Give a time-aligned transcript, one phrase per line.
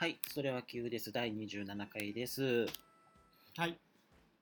[0.00, 1.12] はい、それは急です。
[1.12, 2.64] 第27回です。
[3.54, 3.78] はい、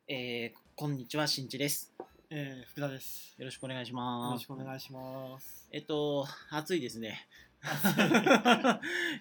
[0.06, 1.92] えー、こんにちは、しんちです。
[2.30, 3.34] えー、福田です。
[3.36, 4.32] よろしくお願いしよます。
[4.34, 5.68] ろしくお願いします。
[5.72, 7.26] えっと、暑いですね。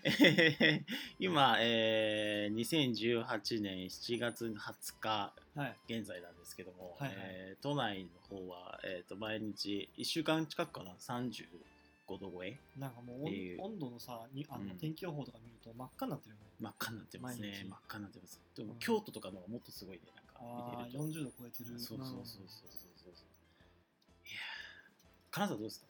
[0.04, 0.83] えー
[1.18, 11.47] 今、えー、2018年7月20日はい、現在なんですけども、はいはいえー都内の方は、えー、と毎日1週間近くかな？35
[12.19, 12.60] 度超え？
[12.77, 16.47] なんかもう温温度のさ、にあの、うん天気予報とか見ると真っ赤になってるよね。
[16.59, 17.65] 真っ赤になってますね。
[17.69, 18.41] 真っ赤になってます。
[18.55, 18.79] でも、うん。
[18.79, 21.07] 京都とかの方がもっとすごいねなんかああ、見てると。
[21.09, 21.79] 40度超えてる。
[21.79, 23.27] そうそうそうそううんそうそう。
[24.25, 25.31] いやー。
[25.31, 25.87] 金沢どうですか？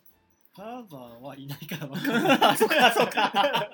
[0.58, 2.40] 金沢はいないから分かんない。
[2.52, 3.70] あそっかそっか。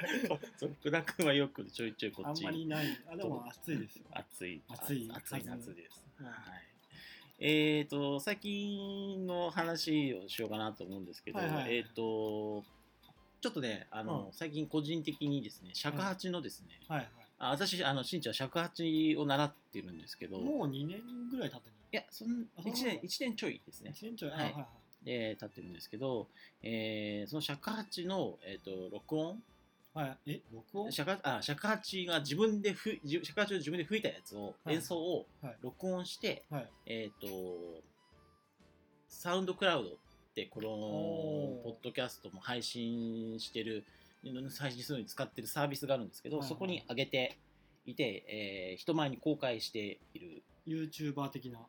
[0.59, 2.85] そう福田君はよくちょいちょいこあんっちまりいない。
[3.09, 4.05] あ、でも暑いですよ。
[4.11, 4.61] 暑い。
[4.67, 5.09] 暑い。
[5.11, 6.25] あ暑い夏です、うん。
[6.25, 6.35] はい。
[7.39, 12.63] えー、と最近の話をしようかなと思うんですけど、はいはいえっ、と
[13.43, 14.33] ちょっとねあの、うん。
[14.33, 17.09] 最近個人的にですね尺八のですね、はいはい。
[17.39, 20.37] あ私あのしんちゃん尺八を習ってるんですけど。
[20.37, 23.93] いもう2年ぐらい経ってるやそんあそう1年一年ちょいですね。
[23.93, 24.31] 1年ちょい？
[24.31, 25.05] あはいはいはい。
[25.05, 26.29] で経ってるんですけど、
[26.61, 29.43] えーその尺八の、えー、と録音？
[29.93, 30.91] はい、え、録音？
[30.91, 34.75] 尺八あ尺八が自分でふ自尺八を自分で吹いたやつを、はい。
[34.75, 35.57] 演奏をはい。
[35.61, 36.69] 録音して、はい。
[36.85, 37.27] えっ、と
[39.09, 39.89] サウンドクラウド
[40.33, 40.69] ってこの
[41.63, 43.85] ポッドキャストも配信してる
[44.59, 47.37] 配信するのに使ってるサービスがあるんですけど、はいはいそこに上げて
[47.85, 51.59] いて、えー人前に公開している YouTuber 的な。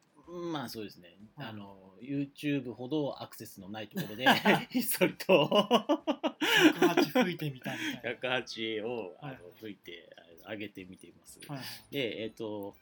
[0.53, 4.27] まあそうですね、はいあの YouTube ほどアクセスのないところで
[4.71, 11.41] ひっ そりと108吹いてみたみたい108をあの、はいはい吹いてあ上げてみています。
[11.49, 11.55] な。
[11.55, 11.93] はいはい。
[11.93, 12.75] で、えっ、と、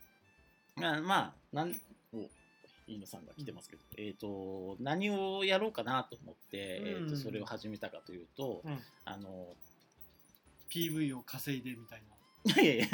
[0.77, 1.75] まあ、まあ、なん、
[2.13, 2.29] お、
[2.95, 8.79] 飯野さんが来てますけど、えっ、と、何をやろうかなと思って、えっ、うんと、それを始めたかというと、うん。
[9.05, 9.49] あの、
[10.71, 12.03] PV を稼いでみたい
[12.63, 12.85] いやいや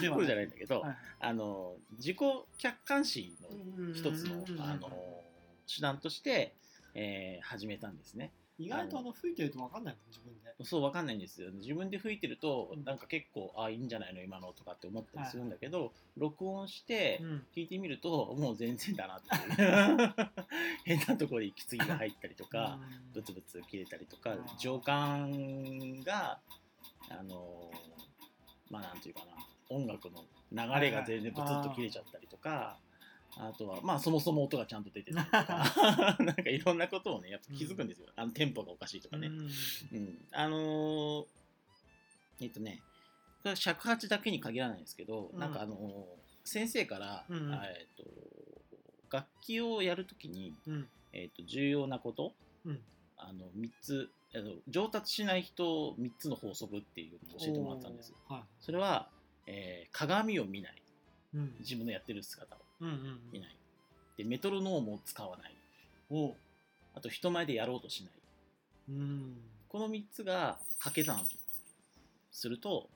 [0.00, 0.88] いや、そうじゃないんだけど、な。
[0.88, 2.18] はいあの、自己
[2.58, 5.24] 客観視の一つの、あの、
[5.66, 6.54] 手段として、
[6.94, 8.32] えー始めたんですね。
[8.60, 10.64] 意外とあの吹いてると分かんないもん自分で。
[10.64, 11.50] そう、わかんないんですよ。
[11.50, 12.84] 自分で吹いてるとう、ん。
[12.84, 17.46] なんか結構、あ、いいんじゃないの、今のとかって思ったりするんだけど、録音して、うん。
[17.56, 20.26] 聞いてみるともう全然だなっていう。
[20.84, 22.78] 変なところに息継ぎが入ったりとか、
[23.14, 26.38] ブツブツ切れたりとか情感が
[27.08, 27.90] あのー
[28.70, 29.26] まあなんていうかな
[29.68, 32.78] 音楽の流れが全然ブツッと切れちゃったりとか。
[33.36, 36.16] あとはまあそもそも音がちゃんと出てたりとか。
[36.20, 39.40] なんかいろんなことをねやっぱ気づくんですよ、あのテンポがおかしいとかね、うん。
[39.92, 41.26] うん、あのー
[42.40, 42.82] えっとね
[43.42, 45.38] これは尺八だけに限らないんですけど、うん。
[45.38, 47.36] なんかあのー先生から、うん。
[47.36, 48.04] うんえっと
[49.10, 50.88] 楽器をやるときに、うん。
[51.12, 52.80] えっと重要なこと、うん。
[53.16, 58.42] あの3つあの上達しない人3つの法則っていうのを教えてもらったんですはい。
[58.60, 59.10] それは、
[59.46, 60.82] えー鏡を見ない。
[61.34, 61.56] うん。
[61.60, 63.20] 自分のやってる姿をうんうん。
[63.32, 63.56] 見ない。
[64.16, 65.54] でメトロノームを使わない。
[66.10, 66.28] お。
[66.28, 66.34] う
[66.94, 68.12] あと人前でやろうとしない。
[68.90, 69.36] うん。
[69.68, 71.20] この3つが掛け算
[72.32, 72.88] すると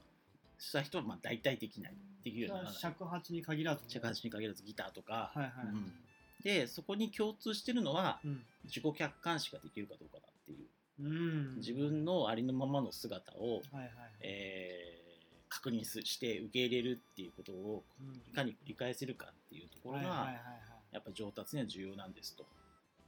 [0.59, 1.93] した人はまあ大体できない
[2.25, 2.65] できるようにな。
[2.65, 5.93] らない尺八に限らず尺八に限らずギターとか、はいはいうん。
[6.43, 8.43] でそこに共通してるのはうん。
[8.65, 10.69] 自己客観視ができるかどうかだっていう。
[11.01, 11.57] うん。
[11.57, 13.91] 自分のありのままの姿を、はいはい。
[14.21, 14.94] えー
[15.55, 18.17] 確認すして受け入れるっていうことをうん。
[18.17, 20.33] いかに繰り返せるかっていうところが、
[20.93, 22.45] やっぱ上達には重要なんですと。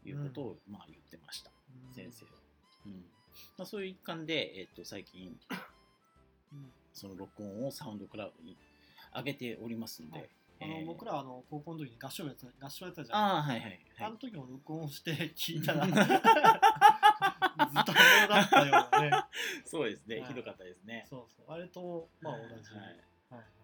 [0.05, 1.51] いうことを、まあ言ってました、
[1.89, 1.95] うん。
[1.95, 2.31] 先生は。
[2.87, 2.93] うん。
[3.59, 5.37] まあ、そういう一環で、えっと最近
[6.53, 6.71] うん。
[6.93, 8.57] その録音をサウンドクラウドに
[9.15, 10.29] 上げておりますので、はい。
[10.63, 10.87] あのえー。
[10.87, 13.81] 僕らあの高校の時に合唱やってた合唱やってたじゃんああはいはいはい。
[14.01, 15.87] あの時も録音して聞いたら
[17.65, 17.85] ずっ
[18.51, 19.25] たよね。
[19.65, 20.29] そうですね、はい。
[20.29, 21.07] ひどかったですね。
[21.09, 21.47] そうそう。
[21.53, 22.75] あれとまあ同じ。
[22.75, 23.01] はい。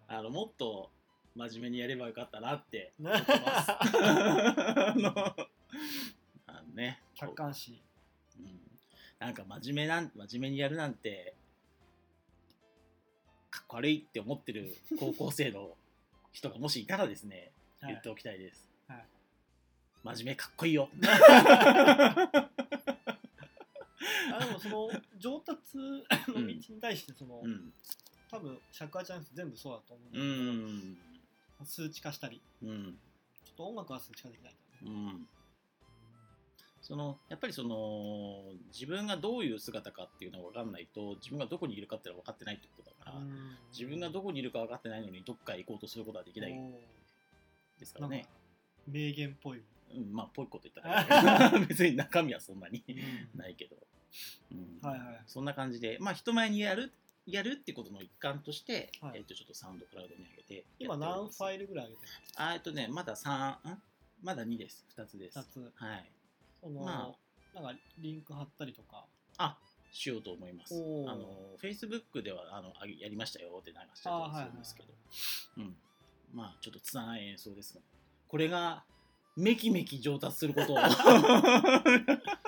[0.07, 0.91] あのもっと
[1.35, 3.71] 真面目にやればよかったなってね思ってます。
[3.71, 5.09] あの
[6.47, 7.81] あのね、客観視。
[8.37, 8.59] うん、
[9.19, 11.35] なんか真面目なん真面目にやるなんて
[13.49, 15.75] かっこ悪いって思ってる高校生の
[16.31, 17.93] 人がもしいたらですね、はい。
[17.93, 18.69] 言っておきたいです。
[18.87, 19.05] はい。
[20.03, 20.89] 真面目かっこいいよ。
[24.31, 27.73] あでもその上達の道に対してその、うん、
[28.29, 32.41] 多分尺八なんて全部そうだと思うんだうけど、ん、数値化したり。
[32.63, 32.97] うん、
[33.45, 35.27] ちょっと音楽は数値化できないからね、うん。
[36.81, 38.43] そのやっぱりその
[38.73, 43.55] 自分がどういう姿かっていうのが分かんないと自分がどこにいるかっていうのは分かってないってことだから、うん。
[43.71, 46.53] 自分がどこにいるか分かってないのにどっか行こうとすることはできない
[47.79, 48.27] ですからね。
[48.87, 49.61] 名言っぽい、
[49.95, 53.39] うん、まあぽいこと言ったら、ね、 別に中身はそんなにうん。
[53.39, 53.77] ないけど、
[54.51, 54.79] うん。
[54.87, 55.23] はいはい。
[55.27, 56.91] そんな感じでまあ人前にやる
[57.25, 59.19] やるってことの一環として、はい。
[59.19, 63.81] えっとちょっとサウンドクラウドに上げて今何ファイルぐらい上げてるあえっとねまだ3ん？
[64.21, 64.85] まだ2です。
[64.97, 65.39] 2つです。
[65.39, 65.71] 2つ。
[65.75, 66.05] はい。
[66.61, 67.13] その、ま
[67.53, 69.05] なんかリンク貼ったりとか？
[69.37, 69.57] あ
[69.91, 70.73] しようと思います。
[70.73, 70.77] あ
[71.15, 74.89] の Facebook ではあのやりましたよって流したりするんですけど、
[75.57, 75.75] うん。
[76.33, 77.81] まあちょっと拙い演奏ですが。
[78.27, 78.83] これが
[79.35, 80.77] めきめき上達することを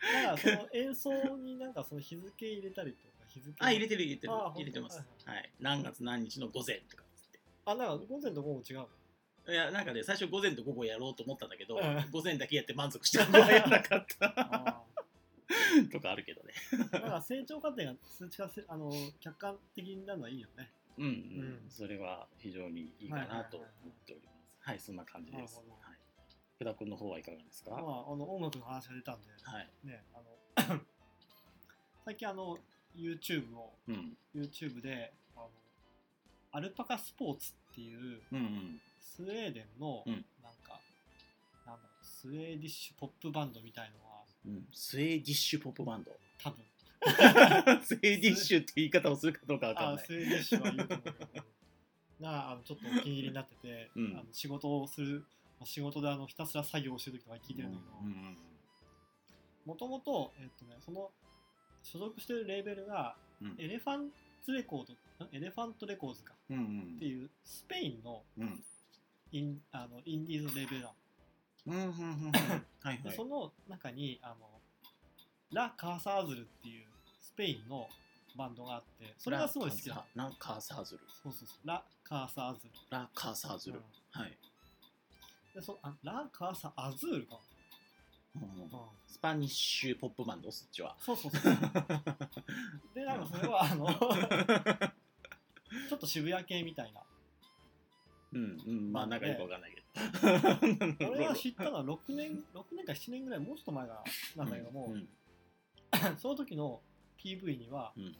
[0.00, 4.32] だから その演奏になんかその日付入れたりとか日付あ入れてる入れてる。
[4.32, 4.98] あ入れてます。
[4.98, 5.04] は
[5.34, 5.52] いはい。
[5.60, 7.04] 何月何日の午前とか。
[7.14, 8.86] つってあなんか午前と午後違う
[9.50, 12.10] いやなんかね最初午前と午後やろうと思ったんだけどうん。
[12.10, 14.32] 午前だけやって満足して午後はやらなかった。
[14.36, 14.82] あ
[15.90, 16.52] とかあるけどね。
[16.72, 20.70] ーなんか成長過程が数値化せあの客観的になるのはいいよね。
[20.98, 21.70] うんうん、うん。
[21.70, 24.58] それは非常にいいかなと思っております。
[24.60, 25.70] はいそんな感じでるほど。
[25.80, 25.87] はい
[26.58, 27.82] 福田君の方はいかがですか、まああ
[28.16, 29.68] の音楽の話が出たんではい。
[29.84, 30.80] ねあの
[32.04, 32.58] 最近あの
[32.96, 34.16] YouTube をうん。
[34.34, 35.50] YouTube であの
[36.50, 38.80] アルパカスポーツっていううんうん。
[38.98, 40.14] スウェーデンのうん。
[40.42, 40.80] なんか、
[41.64, 44.66] なんだろう Swedish pop band みたいのがうん。
[44.72, 46.10] Swedish pop band。
[46.38, 46.64] 多分。
[47.86, 50.02] Swedish って言い方をするかどうかわかんない。
[50.02, 51.46] あ Swedish は言うと思うけど。
[52.20, 54.18] があのちょっとお気に入りになってて、うん。
[54.18, 55.24] あの仕事をする
[55.58, 57.92] まあ仕事であのひたすら作業をしてる時とか聞いてるんだけど
[59.66, 61.10] もともとえっとねその
[61.82, 63.54] 所属してるレーベルがうん。
[63.58, 64.10] エレファン
[64.44, 64.94] ツレコード
[65.26, 65.28] ん？
[65.32, 66.34] エレファントレコーズか。
[66.34, 66.46] っ
[66.98, 68.64] ていうスペインのうん。
[69.30, 70.94] インあのインディーズのレーベルなの。
[73.12, 74.48] その中にあの
[75.52, 76.86] ラ・カーサ・アズールっていう
[77.20, 77.88] スペインの
[78.36, 80.16] バンドがあってそれがすごい好きなの。
[80.16, 81.00] ラカーサ・アズール。
[81.22, 81.68] そうそうそう。
[81.68, 82.70] ラ・カーサ・アズール。
[82.90, 83.76] ラ・カーサ・アズール。
[83.76, 83.82] うん。
[84.10, 84.36] はい
[85.58, 87.40] でそあラ・カーサ・アズールか？
[88.36, 88.42] うん。
[88.42, 88.68] な、うん。
[89.08, 90.94] スパニッシュポップバンドそっちは。
[91.00, 91.52] そうそうそう。
[92.94, 93.88] でなんかそれはあの
[95.88, 97.02] ちょっと渋谷系みたいな。
[98.34, 98.92] うんうん。
[98.92, 99.80] まあなんかよくわかんないけ
[101.00, 101.10] ど。
[101.10, 104.04] 俺が知ったのは6年6年か7年ぐらいもうちょっと前が
[104.36, 105.08] なんだけども、うん
[106.18, 106.82] その時の
[107.16, 108.16] PV には、うん。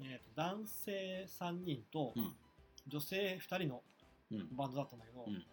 [0.00, 2.36] えー、と男性3人とうん。
[2.88, 3.84] 女性2人の
[4.32, 4.56] うん。
[4.56, 5.46] バンドだったんだけど、うん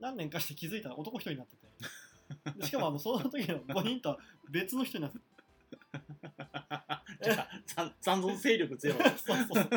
[0.00, 1.64] 何年かして気づいたら男1人になってて。
[2.58, 4.18] でしかもあのその時の5人とは
[4.50, 5.24] 別の人になってて。
[7.22, 8.96] じゃあ残残存勢力ゼロ。
[9.16, 9.68] そうそう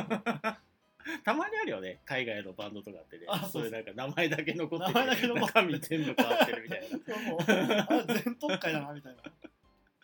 [1.23, 2.01] たまにあるよね。
[2.05, 3.25] 海外のバンドとかってね。
[3.29, 3.63] あそうそう。
[3.63, 6.87] それなんか名前だけ残ってて名前だけ残って中身全部変わってるみたいな。
[6.87, 7.57] そうそう。
[7.57, 9.21] あれ全特会だなみたいな。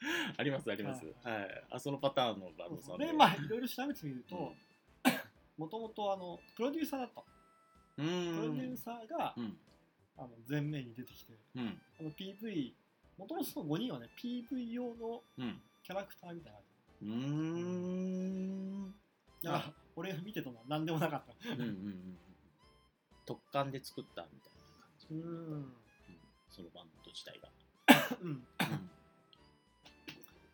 [0.38, 1.06] ありますあります。
[1.06, 1.66] はい。
[1.72, 3.12] あそのパターンのバンドさんで。
[3.12, 4.56] まあいろいろ調べてみると
[5.58, 7.24] もともとあのプロデューサーだった。
[8.02, 8.36] のうん。
[8.36, 9.58] プロデューサーが、うん
[10.18, 11.82] あの前面に出てきてうん。
[12.00, 12.74] あの PV
[13.18, 15.62] もともとその5人はね PV 用のうん。
[15.84, 16.60] キャラクターみたいな
[17.02, 18.94] うーん。
[19.44, 21.50] だから俺が見てたのは何でもなかった。
[21.54, 22.18] うんうんうん
[23.26, 25.62] 特感で作ったみたいな感じ、ううん。
[25.62, 25.74] ん、
[26.50, 27.48] そのバンド自体が、
[28.22, 28.44] うん、うん。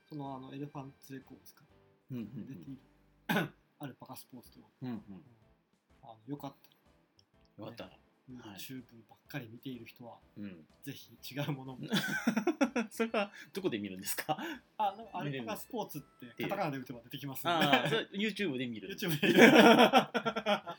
[0.08, 1.64] そのあのエレファンツレコーズか。
[2.12, 2.80] うんうん出ている。
[3.80, 4.96] アルパカスポーツという、うんうん。
[4.96, 5.24] うん。
[6.04, 6.54] あのよかっ
[7.58, 7.86] よかった。
[7.86, 11.88] ら、たはい YouTube ばっかり見ている人はうん、ぜひ違うものも。
[12.92, 14.38] それはどこで見るんですか？
[14.78, 16.02] あなんかアルパカスポーツっ
[16.36, 18.90] てカタカナで打てば出てきますんでああ、それ YouTube で見る。
[18.96, 19.34] YouTube で。
[19.50, 20.12] さ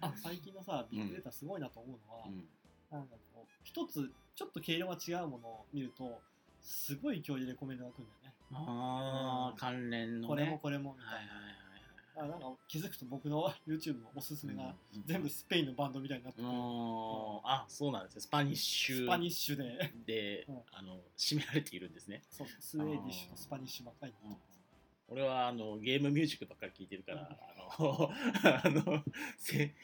[0.00, 2.48] あ最近のさビッグデータすごいなと思うのは、うん。
[2.90, 6.20] なんかこう一つちょっと毛色が違うものを見ると
[6.60, 8.34] すごい勢いでレコメンドが来るんだよね。
[8.52, 9.56] ああ、うん。
[9.56, 10.28] 関連のね。
[10.28, 11.38] これもこれもみたはいいはい。
[11.38, 11.42] な、
[12.20, 15.02] あなんか気づくと僕の YouTube のおすすめがはいはい。
[15.06, 16.50] 全部スペインのバンドみたいになってて、うん。
[17.44, 18.20] あ、そうなんですね。
[18.20, 19.92] スパニッシュスパニッシュで。
[20.06, 22.22] でうん、あの、占められているんですね。
[22.30, 24.12] そう Swedish とスパニッシュばっかり。
[24.22, 24.58] になって
[25.10, 28.10] 俺はあのゲームミュージックばっかり聴いてるから、あの、
[28.42, 29.04] あの、
[29.38, 29.74] せ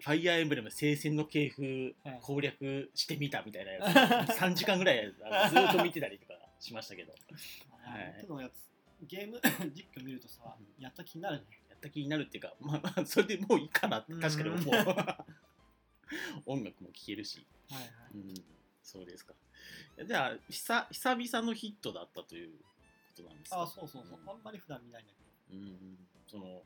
[0.00, 2.18] ファイアーエンブレム聖戦の系譜はい。
[2.20, 7.14] 攻略してみたみたいなやつ、3時間ぐらいあの ずっと見てたりとかしましたけど、
[7.84, 8.18] あはい。
[8.22, 8.72] 手のやつ
[9.02, 9.40] ゲーム
[9.74, 11.44] 実況見るとさやった気になるね。
[11.50, 14.62] やった気になるっていうか、まあまあ、 それでもういいかなって確かに思う。
[16.46, 17.90] 音楽も聴けるし、はいはい。
[18.14, 18.34] うん、
[18.82, 19.34] そうですか。
[20.06, 22.64] じゃあ、久久々のヒットだったというこ
[23.16, 23.62] となんですか？
[23.62, 24.30] あそうそうそう、ん。
[24.30, 25.22] あんまり普段見ないんだけ
[25.52, 26.62] うん、その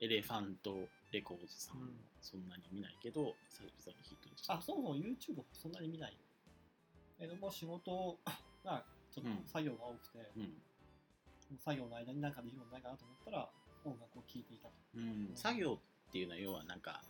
[0.00, 2.00] エレファントレコーズさん、うん。
[2.20, 4.54] そんなに見ないけど久々にヒットでしどた。
[4.54, 6.16] あそもそも YouTube そんなに見ない。
[7.18, 8.18] えでも仕事
[8.64, 10.62] がちょっと作業が多くて、うん、
[11.58, 13.50] 作業の間に何かできるのないかなと思ったら
[13.88, 14.74] 音楽を聴いていたと。
[14.96, 15.78] うん、作業
[16.08, 17.02] っていうのは要はなんか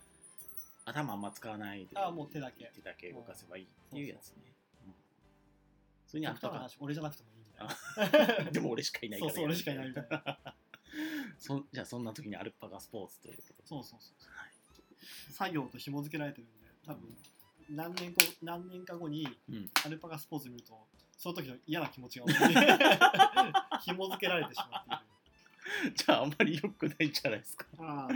[0.85, 2.71] 頭あんま使わないであもう手だけ。
[2.73, 4.53] 手だけ動かせばいいっていうやつね、
[4.85, 4.93] うん。
[6.05, 6.47] それにあったか。
[6.47, 8.51] 極端な話俺じゃなくてもいいみたいな。
[8.51, 9.31] でも俺しかいないから。
[9.31, 10.37] そうそう俺しかいないみたいな。
[11.39, 13.67] そじゃあそんな時にアルパカスポーツということで。
[13.67, 14.51] そうそうそうはい。
[15.31, 17.15] 作業と紐付けられてるんで多分
[17.69, 20.73] 何年後何年か後にうん、アルパカスポーツ見ると
[21.17, 22.25] その時の嫌な気持ちが
[23.81, 24.96] 紐付けられてしまって
[25.95, 27.65] じゃああんまり良くないんじゃないですか。
[27.79, 28.07] あ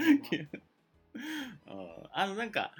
[2.27, 2.71] のなんか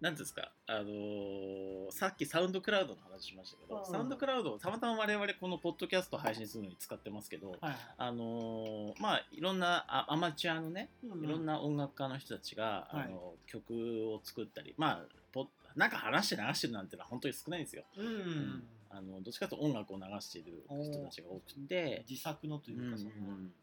[0.00, 7.76] なんですかあのーさっきサウンドクラウドの話しましたけど、うんサウンドクラウドをたまたま我々このポッドキャスト配信するのに使ってますけど、はいはい。
[7.96, 13.04] あのーまあいろんなあアマチュアのねいろんな音楽家の人たちが、はい。
[13.04, 17.84] あの曲を作ったりまあポなんか話して流してるなんてのは本当に少ないんですよ。
[17.96, 18.64] うん、うん。
[18.90, 23.28] あのどっちかというと音楽を流している人たちが多くて、自作のというかその、うん。
[23.28, 23.54] うん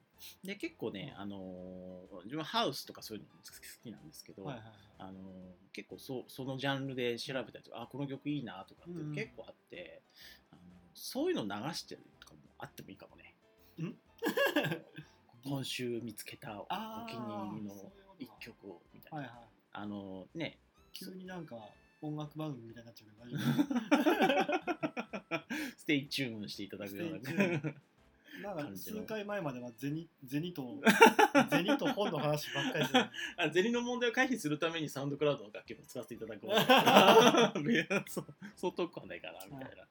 [0.43, 3.41] で結構ね、あのー自分はハウスとかそういうの好
[3.83, 4.65] きなんですけど、はいはい
[4.99, 5.13] あのー
[5.73, 10.01] 結構そそのジャンルで調べたりとかあこの曲いいなとかってうん結構あって、
[10.51, 10.61] あの
[10.93, 13.35] そういうの流してるとかもあってもいいかもね。
[13.79, 13.95] ん？
[15.43, 16.67] 今週見つけたお
[17.07, 19.17] 気に入りの一か曲をみたいな。
[19.19, 19.45] はいはい。
[19.73, 20.59] あのーね。
[20.93, 21.55] 急になんか
[22.01, 24.59] 音楽番組みたいになっちゃうけど大
[25.39, 25.45] 丈
[25.77, 27.73] ステイチューンしていただくような
[28.41, 30.81] なんか数回前までは銭 銭と
[31.50, 37.53] 銭と本の話ばっかりしてた あ銭の問題を回避するためにサウンドクラウドの楽曲を使わせていただくわ
[38.07, 39.83] そうそう遠くはないかなみたいな。
[39.83, 39.89] ぜ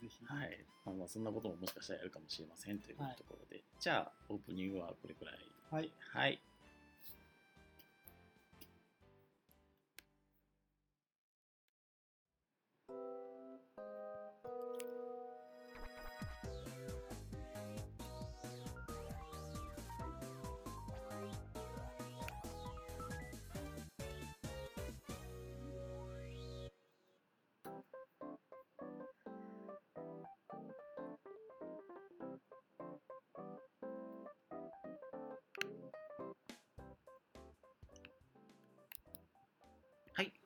[0.00, 0.24] ひぜひ。
[0.26, 5.38] はい、まあ、まあそんなことももしかしたらやるかもしれませんというところで、じゃあオープニングはこれくらい
[5.70, 5.92] はい。
[6.12, 6.40] はい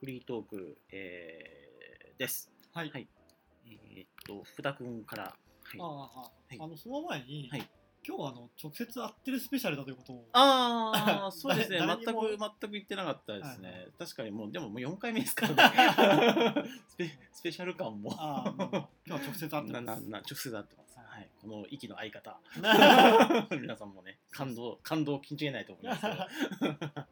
[0.08, 2.50] リートーク、えーです。
[2.72, 3.06] はい、はい。
[3.66, 5.22] えーっと福田君から。
[5.24, 5.34] はい。
[5.78, 6.58] ああはい。
[6.58, 7.68] あのその前に、はい。
[8.06, 10.24] 今日はあの直接会ってるスペシャルだということを。
[10.32, 11.78] ああ そうですね。
[11.80, 16.70] 誰全く全く言ってなかったですね、はいは確かにもうでももう4回目ですからね。
[16.88, 18.10] スペスペシャル感も。
[18.18, 20.08] ああ、まあまあ今日は直接会ってます。
[20.08, 21.28] な直接会ってます、ははい。
[21.38, 22.40] この息の相方。
[22.62, 27.08] な 皆さんもね感動感動を禁じ得ないと思いますけど。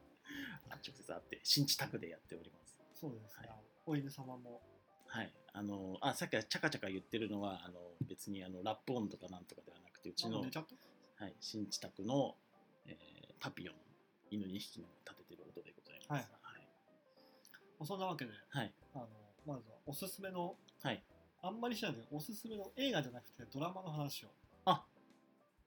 [0.86, 2.65] 直接会って新地宅でやっております
[2.98, 3.58] そうですね、はい。
[3.86, 4.62] お犬様も。
[5.06, 5.32] はい。
[5.52, 12.34] あのあさっきからチャカチャカ言ってるのはあの別にあのラップ音とかなんとかではなくてうちのはい、新地宅の、
[12.86, 13.74] えーパピヨン
[14.30, 16.10] 犬2匹の立ててる音でございます。
[16.10, 16.68] はいはい。
[17.78, 18.72] まあそんなわけではい。
[18.94, 19.06] あの
[19.46, 21.02] まずはおすすめのはい。
[21.42, 24.28] あんまりしないでおすすめの映画じゃなくてドラマの話を。
[24.64, 24.84] あ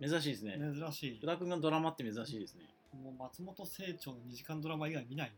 [0.01, 0.57] 珍しいですね。
[0.57, 1.17] 珍しい。
[1.17, 2.65] 福田君がドラマって珍しいですね。
[2.93, 5.33] もう松本清張の2時間ドラマ以外見ないん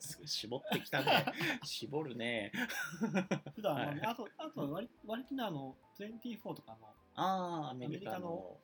[0.00, 1.24] すごい絞ってきたね。
[1.64, 2.52] 絞るね。
[2.52, 8.58] で普段、はいまあ、あとあとは割割とねあの24とかのああ、アメリカの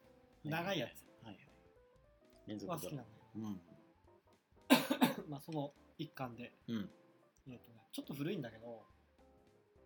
[0.44, 1.48] アメリカの長いやつはいはい。
[2.46, 3.60] 連続ドラは好きなんマだ。
[5.08, 6.76] けど、 まあその一環で、うん。
[6.76, 6.90] うん。
[7.48, 8.86] えーとね、ちょっと古いんだけど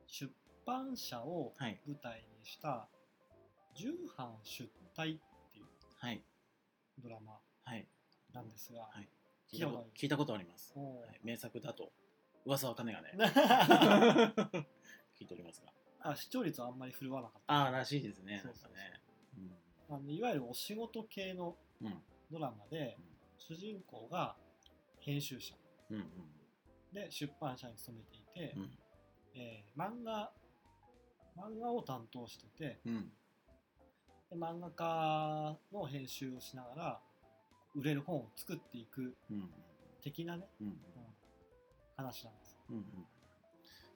[0.06, 0.33] 出
[0.66, 1.80] 版社をはい。
[1.87, 2.88] 舞台にした
[3.75, 5.21] 「重版出退」っ
[5.52, 5.66] ていう
[5.99, 6.25] はい。
[6.99, 7.87] ドラマはい。
[8.33, 9.09] なんですが、はい
[9.52, 10.73] 聞いたこと聞いたことあります。
[10.75, 11.92] おはい、名作だと。
[12.44, 13.12] 噂は金がね。
[13.14, 13.25] ー
[15.14, 15.73] 聞いておりますが。
[16.00, 18.40] あ視聴率はあんまり振るわなかったああ、らしいですね。
[18.42, 19.00] そうそうそうなんかね。
[19.90, 21.87] あのいわゆるお仕事系のうん。
[21.87, 22.02] うん。
[22.30, 22.99] ドラマで、
[23.38, 24.37] 主人公が
[24.99, 25.54] 編集者
[25.90, 25.97] うん。
[25.99, 26.38] うん。
[26.92, 28.78] で出版社に勤めていて、うん。
[29.35, 30.33] えー漫画
[31.37, 33.12] 漫画を担当しててうん。
[34.30, 37.02] で漫画家の編集をしながら
[37.75, 39.50] 売れる本を作っていくうん。
[40.02, 40.66] 的なね、うん。
[40.69, 40.76] うん
[41.97, 42.76] 話なんですうん。
[42.76, 42.85] うん。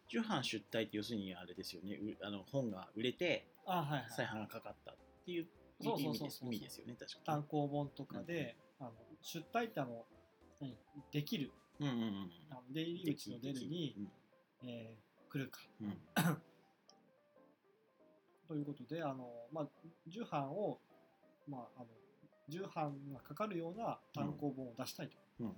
[0.08, 1.96] 重版出退って要するにあれですよね。
[1.96, 5.46] うあの本が売れてあはいはい再販がかかったっていう
[5.80, 6.96] 意そうそうそう味ですよね。
[6.98, 10.04] 確か単行本とかで、あの出退ってあの
[10.60, 10.76] 何？
[11.12, 11.88] できるに。
[11.88, 12.30] うんうんうん。
[12.50, 13.94] あの出入り口の出るに、
[14.62, 15.98] うんえー来るかうん
[18.48, 19.68] ということであの、まあ、
[20.06, 20.80] 重版を、
[21.46, 21.86] まあ、あの
[22.48, 25.52] 重版がかかるような単行本を出したいと、うん。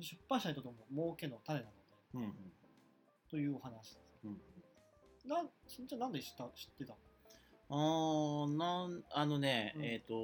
[0.00, 1.76] 出版社にとっても儲けの種なので。
[2.14, 2.34] うんうん。
[3.30, 4.00] というお話です。
[4.24, 4.40] うん
[5.26, 6.98] なんしんちゃんなんで知った知ってたの？
[7.68, 9.84] あーなんあのね、うん。
[9.84, 10.14] えっ、と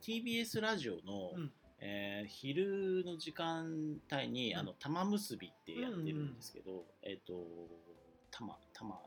[0.00, 1.52] TBS ラジオの、うん。
[1.80, 4.58] えー昼の時間帯に、うん。
[4.60, 7.34] あの玉結びってやってるんですけど、えっ、と
[8.30, 9.00] 玉玉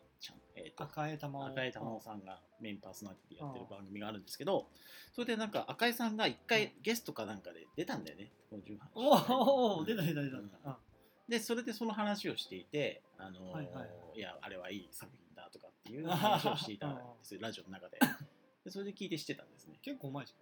[0.66, 1.46] えっ、と赤江玉緒。
[1.48, 4.68] 赤江玉緒さんがメインパーソナリティやってる番組があるんですけど
[5.14, 8.32] それでなんか赤江さんが一回ゲストかなんかで出たんだよね。
[8.50, 9.34] この18おー
[9.80, 10.44] おー出た出た出た、うん。
[10.44, 10.76] うん
[11.32, 13.84] でそれでその話をしていて、あのーはいはいは
[14.16, 14.20] い。
[14.20, 17.40] やあれはいい作品だとかっていう話をしていたんですよ。
[17.42, 18.00] ラジオの中で。
[18.66, 19.80] でそれで聞いてしてたんですね。
[19.82, 20.34] 結構うまいじ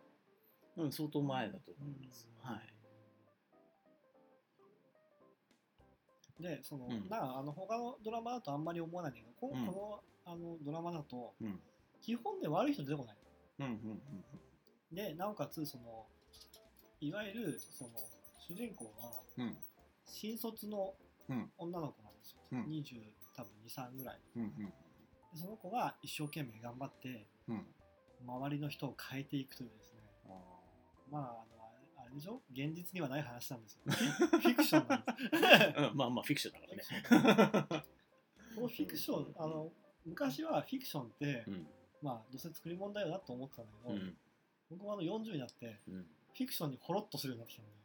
[0.78, 2.50] うん相当前だと思います、うん。
[2.50, 2.74] はい。
[6.40, 7.08] ゃんでその、うん。
[7.12, 11.60] あの他のドラマだとあんまり思わないんだけどこの,、あのドラマだとうん。
[12.02, 13.18] 基本で悪い人出てこない。
[13.60, 14.02] うんうん
[14.92, 16.08] でなおかつその
[17.00, 17.92] いわゆるその
[18.48, 19.44] 主人公がうん。
[19.48, 19.58] うん
[20.06, 20.96] 新卒の
[21.30, 21.52] うん。
[21.58, 22.64] 女の子なんですよ、うん。
[22.66, 24.20] 20多分23ぐらい。
[24.36, 24.66] うんうん。
[24.66, 24.72] で
[25.36, 27.66] その子が一生懸命頑張ってうん。
[28.26, 30.02] 周りの人を変えていくというですね。
[30.28, 30.30] あ
[31.12, 32.42] まああのあれでしょ？
[32.52, 33.82] 現実にはない話なんですよ。
[33.86, 35.44] フィ クションなんです。
[35.44, 35.98] ー うん。
[35.98, 37.84] まあまあフィクションだからね。
[38.56, 39.72] このフィクションあの
[40.10, 41.68] 昔はフィクションって、うん。
[42.02, 44.16] まあどうせ作り物だよなと思ってたんだけど、うん。
[44.72, 45.96] 僕はあの40になってうん。
[45.96, 47.76] フィクションにほろっとするようになってきたので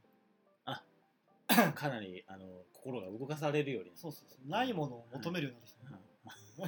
[1.75, 3.91] かなりあの心が動かされるように。
[3.95, 4.49] そうそうそう。
[4.49, 5.85] ないものを求めるようになってきた、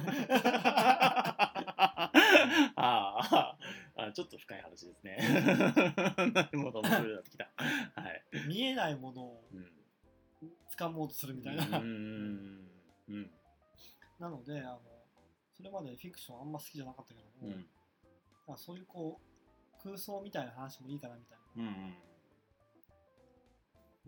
[2.75, 3.57] ああ
[3.97, 5.17] あちょっと深い話ですね。
[6.33, 7.49] なるほど、面白いなってきた。
[7.55, 8.23] はい。
[8.47, 9.71] 見えないものをうん。
[10.77, 12.69] 掴もうとするみたいな、うん。
[13.09, 13.31] うん。
[14.19, 14.79] なのであの
[15.57, 17.65] それまでフィクションあんま好きじゃなかったけども、うん。
[18.47, 21.95] まあ、そういうこう空想みたいな話もいいかなみたいなうん。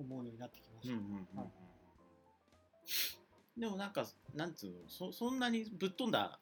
[0.05, 0.89] 思うようになってきまうん。
[0.89, 0.91] う
[1.25, 1.43] した、ん。
[3.59, 6.39] でもなんか、なんつうの、そそんなにぶっ飛んだ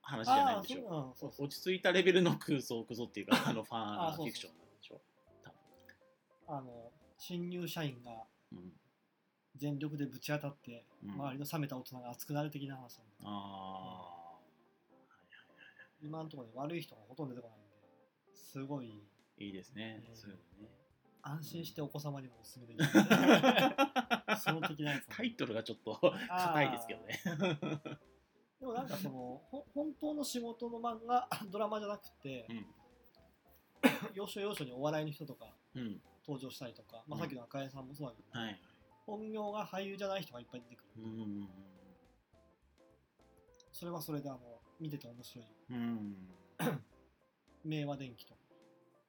[0.00, 1.08] 話じゃないんでしょ？
[1.10, 5.00] うんそう落ち着いたレベルの空想クソっていうか、 あのファンフィクションなんでしょ？
[6.46, 8.24] 多あの新入社員が。
[9.56, 14.13] 全力でぶち当たって、うん周りの冷めた大人が熱くなる的な話なんでああ。
[16.04, 19.02] 今のところで悪い人がほとんど出てこないんですごい
[19.38, 20.12] いいですねう。
[20.12, 20.70] んそういうのね。
[21.22, 22.86] 安心してお子様にもおすすめできる
[24.44, 27.18] その的なやつタイトルがちょっと硬いですけどね。
[28.60, 32.66] でもなんかそのほ本当の仕事の漫画 ドラマじゃなくて、うん。
[34.12, 36.02] 要所要所にお笑いの人とかうん。
[36.26, 38.60] 登場したりとか、まあ、うんさっきの赤江さんもそうだけど、はい。
[39.06, 41.48] 本業が俳優じゃない人がいっぱい出てくる、うん。
[43.72, 46.16] それはそれであの見てて面白いうん。
[47.64, 48.34] 明和電機と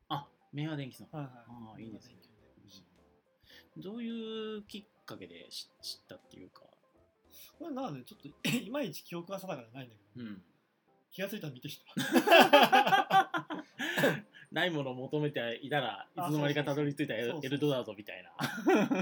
[0.09, 1.07] あ、明和電機さん。
[1.07, 2.15] か、はいはい、ああいいですね
[3.77, 6.61] どういうきっかけで知知ったっていうか。
[7.59, 10.43] これなのでちょっと いまいち記憶が定かじゃないんだけど、うん。
[11.11, 11.85] 気がついたら見てきた
[14.51, 18.31] ないものを求めていたらいつの間にかたどり着いたエそうそうエルドラードみたいな。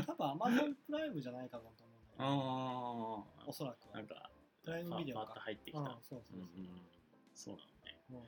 [0.04, 2.28] 多分アマゾンプライムじゃないかなと思うんだけどあ
[3.44, 3.48] あ。
[3.48, 4.33] おそらくはなんか、プ
[4.66, 5.80] ライムビデオパッとか入ってきた。
[5.80, 6.48] そうそうそう、うん。
[7.36, 7.98] そうなのね。
[8.12, 8.20] うん。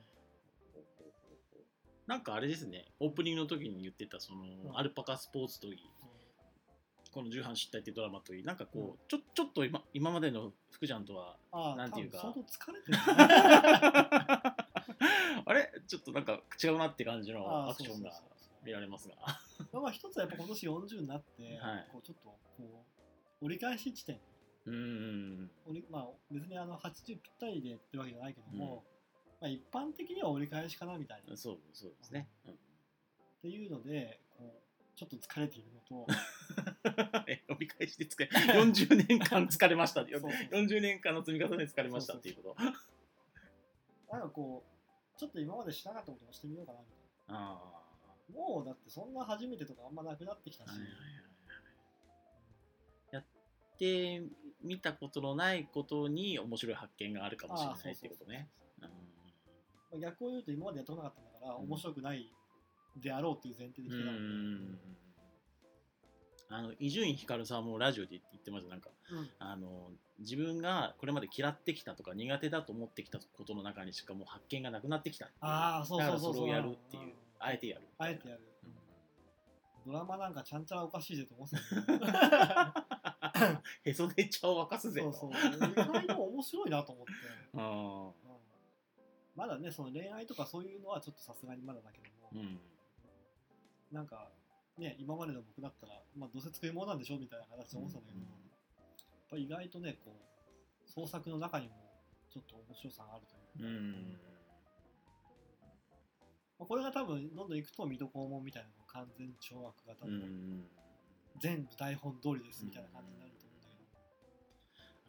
[2.08, 4.78] なんかあれですね、オープニングの時に言ってた、その、ん。
[4.78, 5.78] アルパカスポーツといい、
[7.12, 8.98] この「重版失態」っていうドラマといい、なんかこう、うん。
[9.08, 12.20] ちょちょっと今今までの福ちゃんとは、ああなんていうか。
[12.20, 13.04] 相当疲れてるね。
[15.48, 15.72] あれ？
[15.88, 18.12] ちょっとなんか違うなって感じあのあアクションが
[18.64, 19.16] 見られますが。
[19.74, 21.88] まあ一つはやっぱ今年40になって、はい。
[21.92, 22.24] こうちょっと
[22.58, 22.86] こ
[23.42, 24.20] う折り返し地点
[24.66, 25.52] うーん。
[25.90, 28.84] まあ別にあの80ぴったりでってわけじゃないけども、
[29.42, 31.34] まあ、一般的には折り返しかなみたいな。
[31.34, 32.28] っそうそうですね。
[32.48, 32.58] うん。
[33.42, 36.08] ていうのでこうちょっと疲れているのと。
[37.28, 42.64] え折り返しで疲れ40年間疲れましたそうそう40年間の積み重ねで疲れましたっていうこと。
[44.12, 46.98] なんかこうちょっと今までしなかったこともしてみようかなみたい
[47.28, 47.60] あ
[48.32, 51.00] なもうだってそんな初めてとかあんまなくなってきたし、あはいはいはい。
[53.12, 53.26] やっ
[53.78, 54.24] て
[54.64, 58.50] みたことのないことに面白い発見があるかもしれないっていうことね。
[60.00, 61.64] 逆を言うと今までやってこなかったんだから、うん。
[61.64, 62.32] 面白くない
[62.98, 64.80] であろうっていう前提で来てたので、うん
[66.48, 68.70] あの伊集院光さんもラジオで言ってました。
[68.70, 69.30] なんかうん。
[69.40, 69.90] あの
[70.20, 75.32] 自分がこれまで嫌ってきたとか苦手だと思ってきたことの中にしかもう発見がなくなってきた。
[75.42, 76.34] ああそうだかそうそう。
[76.36, 77.14] そうらそれをやるっていううん。
[77.40, 77.82] あえてやる。
[77.98, 78.42] あえてやる、
[79.86, 79.92] うん。
[79.92, 81.56] ドラマなんかちゃんちゃらおかしいぜと思って
[82.00, 82.86] た
[83.84, 85.12] へそで茶を沸かすぜと。
[85.12, 85.72] そうそう。
[85.72, 87.12] 意外と面白いなと思って、
[87.56, 88.40] あうん。
[89.36, 92.60] まだねその恋愛とかそういうのはちょっとさすがにまだだけども、ーうん。
[93.92, 94.32] なんか
[94.78, 98.34] ね今までの僕だったら、まあ、どうせ作り物なんでしょみたいな形で思ってたんだけど、やっ
[99.30, 100.16] ぱり意外とねこ
[100.86, 101.76] う創作の中にも
[102.30, 104.20] ちょっと面白さがあるというか、うん
[106.58, 110.70] まあ、これが多分どんどんいくと水戸黄門みたいなの完全懲悪型うのん
[111.40, 113.76] 全部台本通りですみたいな感じになると思うんだけ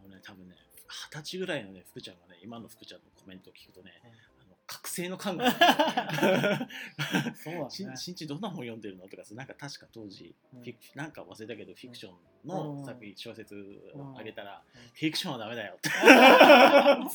[0.03, 0.55] ど、のね多分ね
[0.89, 3.93] 二十歳ぐらいのね福ちゃんがね今の福ちゃんのコメントを聞くとね、
[4.41, 5.51] あの覚醒の感が。
[5.51, 5.57] そ
[7.51, 7.71] うだね。
[7.71, 10.65] しんしんちどんな本読んでるのとかさなんか確か当時、うん。
[10.95, 12.49] なんか忘れたけどフィクションうん。
[12.79, 14.83] の作品、小説うんあげたら、うん。
[14.83, 15.89] フィクションはダメだよって。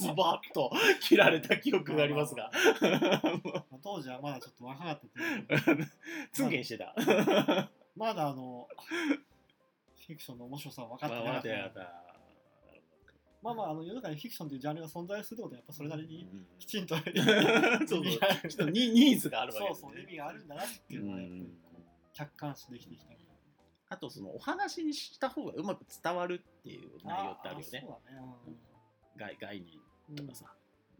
[0.02, 0.72] ズバッと
[1.02, 2.52] 切られた記憶がありますが。
[2.52, 5.92] まあ当時はまだちょっと若かったという
[6.34, 6.94] ツンケンしてた。
[7.96, 8.68] まだあの
[10.08, 11.80] フィクションの面白さは分かってなかった。
[13.44, 21.32] まあまあまあまあまああの世の中にフィクションというジャンルが存在するってことはやっぱそれなりにうんきちんと そう意そう味があるちょっとニニーズがあるわけそうですねそう意味があるんだなっていうのはやっ
[22.14, 23.12] 客観視できてきた
[23.92, 27.80] あとそのお話にした方がうまく伝わるっていう内容ってあるよね。
[27.80, 28.58] あそうだね。
[29.18, 29.74] 概概念
[30.10, 30.56] うんとかさ、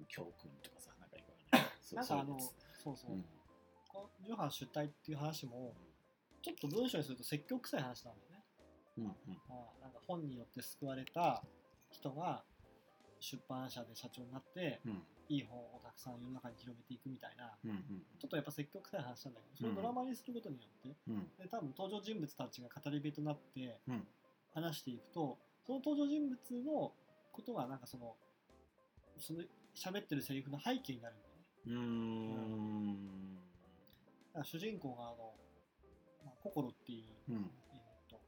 [0.10, 1.66] 教訓とかさなんかいろいろね。
[1.82, 2.52] そうなんかあのそう
[2.84, 3.26] そうそう、うん。
[3.88, 5.74] この重版出退っていう話も
[6.42, 8.44] ちょっと文章にすると説教臭い話なんだよね、
[8.98, 9.42] うんうん。
[9.48, 11.44] まあ、なんか本によって救われた
[11.92, 12.44] 人が
[13.20, 15.04] 出版社で社長になってうん。
[15.30, 21.32] いい本をたくさん世の中に広めていくみたいなうんうんちょっとやっぱ積極臭い話なんだけどそれをドラマにすることによって、うん。
[21.40, 24.08] で多分登場人物たちが語り部となってうん。
[24.54, 26.92] 話していくとその登場人物の
[27.32, 28.16] ことがなんかその
[29.18, 29.40] その
[29.76, 31.46] 喋ってるセリフの背景になるんだよね。
[31.66, 33.36] うーん。
[34.34, 35.51] だから主人公があの、まあ、
[36.44, 37.52] 心っていう、うん。
[37.74, 38.20] えー、と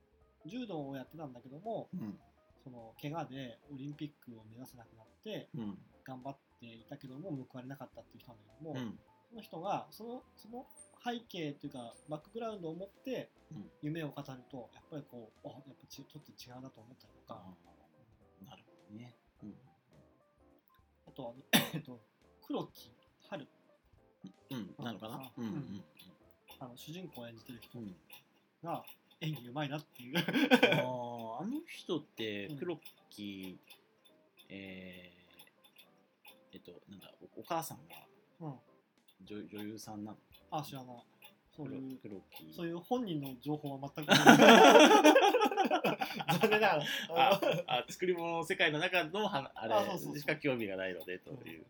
[0.45, 2.17] 柔道をやってたんだけどもうん。
[2.63, 5.78] その怪我でオリンピックを目指せなくなってうん。
[6.06, 8.99] 頑張っていたけども報われなかったっていう人なんだけども、うん。
[9.30, 10.65] その人がそのその
[11.04, 13.71] 背景というかバックグラウンドを持ってうん。
[13.82, 18.49] 夢を語るとやっぱりこうあやっぱちちょっと違うなと思ったりとあかー。
[18.49, 19.15] なるほどね。
[19.43, 19.56] うん。
[21.08, 21.34] あとは、
[21.73, 21.99] えっと、
[22.45, 22.91] 黒木
[23.30, 23.47] 春。
[24.52, 24.76] うん。
[24.84, 25.15] なのかな？
[25.15, 25.45] あうん。
[25.45, 25.84] うん
[26.59, 27.79] あの主人公を演じてる人
[28.63, 28.83] が
[29.21, 30.17] 演技うまいなっていう。
[30.17, 32.57] あーあの人ってうん。
[32.57, 33.59] 黒木、
[34.49, 37.95] えー、えっとなんだおお母さんが
[38.41, 38.59] うん。
[39.25, 40.17] 女女優さんなの？
[40.51, 40.95] あ知らない
[41.55, 42.51] そう黒いう黒木。
[42.53, 44.09] そういう本人の情報は全く。
[44.13, 44.37] 残
[46.49, 46.83] 念ながら。
[47.15, 49.75] ああ作り物の世界の中のはあれ
[50.19, 51.65] しか興味がないのでという。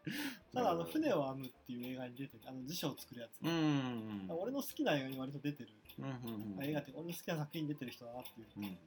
[0.53, 3.55] ただあの船を編むっていう映画に出てるあの辞書を作るやつ、うんうん
[4.29, 4.41] うん。
[4.41, 5.69] 俺の好きな映画に割と出てる、
[5.99, 6.11] うんうん
[6.57, 6.63] うん。
[6.63, 8.77] 映画って俺の好きな作品に出てる人だなっていう、うんうんうん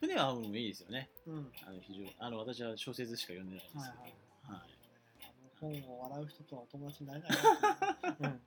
[0.00, 1.10] 船はうんいいですよね。
[1.26, 1.52] うん。
[1.64, 4.10] あの非常にあの私は小説しか読んでないんですはいはい。
[4.10, 4.16] け
[4.48, 4.62] ど、はい。
[5.22, 5.26] あ
[5.78, 7.36] の本を笑う人とはお友達になれないな
[8.30, 8.40] うん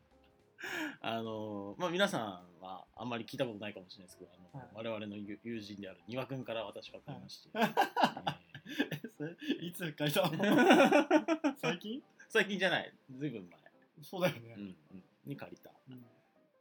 [1.02, 4.70] あのまあ皆さんはあんまり聞いたことないかもしれないですけど、あのはい。
[4.74, 10.46] 我々の友友人である丹羽君から私は買いまして、えそれいつ書いたの？
[10.46, 11.56] えー。
[11.58, 12.04] 最近？
[12.30, 13.60] 最近じゃない、ずいぶん前、
[14.02, 15.72] そうだよね、うんうん、に借りた。
[15.90, 16.06] うん。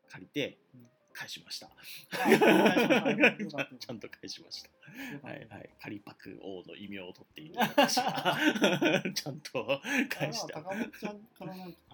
[0.08, 0.88] 借りてうん。
[1.14, 1.70] 返しました。
[3.78, 4.70] ちゃんと返しました。
[5.26, 8.36] はいはい、カリパク王の異名を取っている私が。
[9.14, 10.58] ちゃんと返した。
[10.58, 11.78] あ高本ちゃんからなんか。
[11.88, 11.93] 借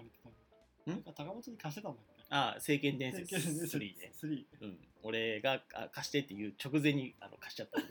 [0.85, 4.11] なんか高本に貸してたんだっけあ、聖剣伝説聖剣伝説3ね。
[4.23, 7.89] 3うん、俺があ貸してっていう直前にあの貸しちゃったんで。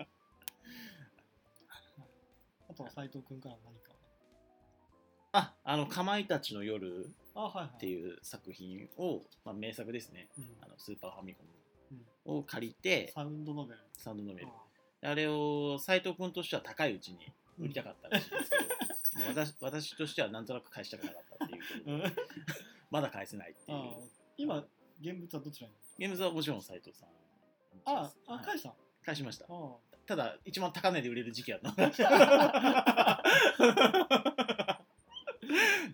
[2.68, 3.90] あとは斎藤君から何か。
[5.32, 7.76] あ、あの、かまいたちの夜あはいはい。
[7.76, 10.28] っていう作品を、まあ、名作ですね。
[10.38, 10.56] うん。
[10.60, 11.44] あのスーパーファミコ
[11.90, 11.98] うん。
[12.34, 13.80] ンを借りて、サウンドノベル。
[13.96, 14.48] サウンドノベル。
[14.48, 14.52] あ
[15.02, 18.64] あれを斎藤君としては高いうちに売りたかったらしいんですけど、
[19.16, 21.62] もう私私としてはなんとなく返したくなかったっていう
[22.90, 23.78] まだ返せないっていう。
[23.78, 23.94] あ
[24.36, 24.64] 今
[25.00, 25.74] 現物はどちらに？
[25.98, 27.08] ゲームズはもちろん斎藤さん。
[27.84, 28.44] ああはい。
[28.44, 29.46] 返した返しました。
[29.48, 31.70] あただ、一番高値で売れる時期は逃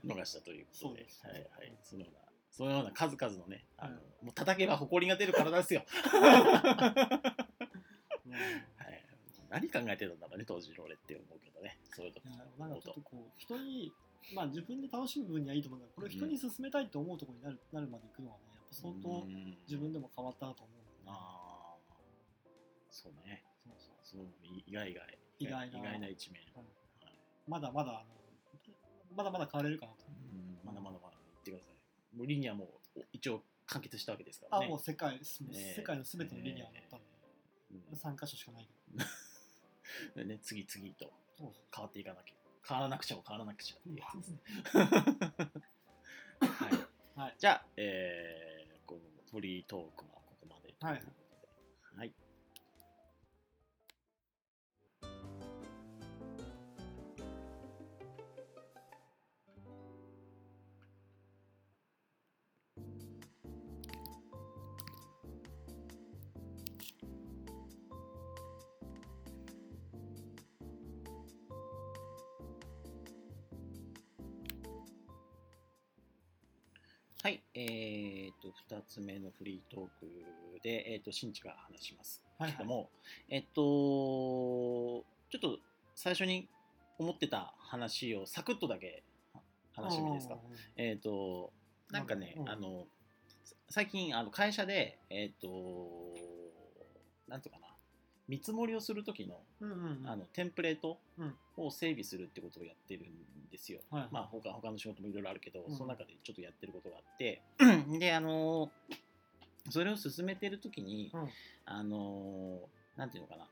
[0.05, 4.26] 逃したということで、そうですはいはい、そのような、そのような数々のね、あのうん。
[4.26, 5.85] もう叩けば埃が出る体ですよ。
[9.50, 12.20] 何考えてたんだろうね、当時の俺って思うけどね、そういうと。
[12.20, 12.28] こ
[12.59, 13.92] なんかちょっとこう人に
[14.35, 19.59] まあ自分で楽しむ分にはいいと思うんだけどこれを人に勧めたいと思うところになる, なるまでいくのはねやっぱ相当うん。
[19.66, 21.96] 自分でも変わったなと思うので、ああ、
[22.90, 23.96] そうね、そうそう。
[24.02, 26.66] そう意外意外意外な意外な一面、うんはい。
[27.46, 28.16] まだまだあの
[29.14, 30.61] まだまだ変われるかなと、うん。
[30.64, 32.16] まだまだまだ言ってください。
[32.16, 32.80] もうリニアも
[33.12, 34.66] 一応完結したわけですからね。
[34.66, 37.06] あもう世界すね世界の全てのリニアを乗ったんで、
[37.72, 37.94] うん。
[37.94, 39.04] 3箇所しかないけ
[40.16, 41.12] ね、次々と
[41.75, 42.35] 変わっていかなきゃ
[42.66, 44.40] 変わらなくちゃも変わらなくちゃっていうやつですね。
[46.40, 50.75] はい、はいじゃあ、えー、このフリートークはここまで。
[50.81, 51.03] はい。
[77.59, 82.23] えー、と2つ目のフリートークで、えー、と新地が話します。
[82.38, 82.90] はいけども、
[83.31, 85.59] えっとちょっと
[85.95, 86.49] 最初に
[86.99, 89.03] 思ってた話をサクッとだけ
[89.75, 90.37] 話してもいいですか？
[90.77, 91.51] えっ、と
[91.90, 92.49] なんかね、うん。
[92.49, 92.87] あの
[93.71, 95.49] 最近あの会社でえっ、と
[97.29, 97.65] なんとかな
[98.29, 100.09] 見積もりをする時のうんうんうん。
[100.09, 101.35] あのテンプレートうん。
[101.57, 103.81] を整備するってことをやってるんですよ。
[103.91, 105.77] はいまあ他他の仕事もいろいろあるけど、うん。
[105.77, 107.43] その中でちょっとやってることがあって
[107.99, 108.71] であの
[109.71, 111.29] それを進めてる時に、うん。
[111.65, 112.61] あの
[112.97, 113.49] なんていうのかな。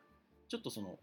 [0.49, 0.99] ちょっとその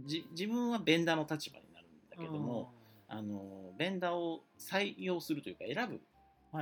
[0.00, 2.72] じ自分はベンダーの立場になるんだけども、
[3.08, 6.00] あのベンダーを採用するというか選ぶ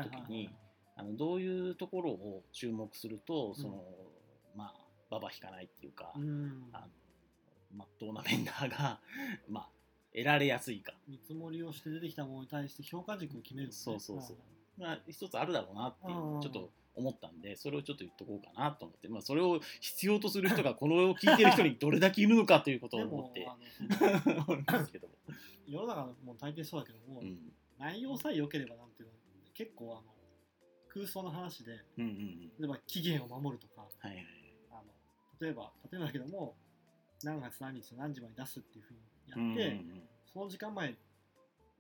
[0.03, 0.51] 時に
[0.97, 3.85] あのどういうところを注目するとその、
[4.55, 4.80] まあ
[5.11, 6.69] ババ引かないっていうか、うん。
[6.73, 6.87] あの
[7.77, 9.01] まっとうなベンダーが
[9.49, 9.71] まあ
[10.13, 10.95] 得られやすいか。
[11.09, 13.77] 見積もりをして出てきたものに対して評価軸を決めるのね。
[13.77, 14.37] そうそうそう。
[14.79, 16.41] まあ、一つあるだろうなっていううん。
[16.41, 23.49] ちょっと思ったんでそれをちょっと言っとこうかなと思って、まあ、それを必要とする人が このを聞いてる人にどれだけいるのかということをで思って。
[25.67, 29.15] 世の中のもう大抵そうだけども、うん、内容さえ良ければなんていうの
[29.55, 30.13] 結構あの
[30.89, 32.41] 空想の話でうんうんうん。
[32.59, 34.40] 例えば期限を守るとかはいはい
[35.41, 36.55] 例えば例えばだけども
[37.23, 40.95] 何月何日の何時まで出すっていうふうにやうんって、うんその時間前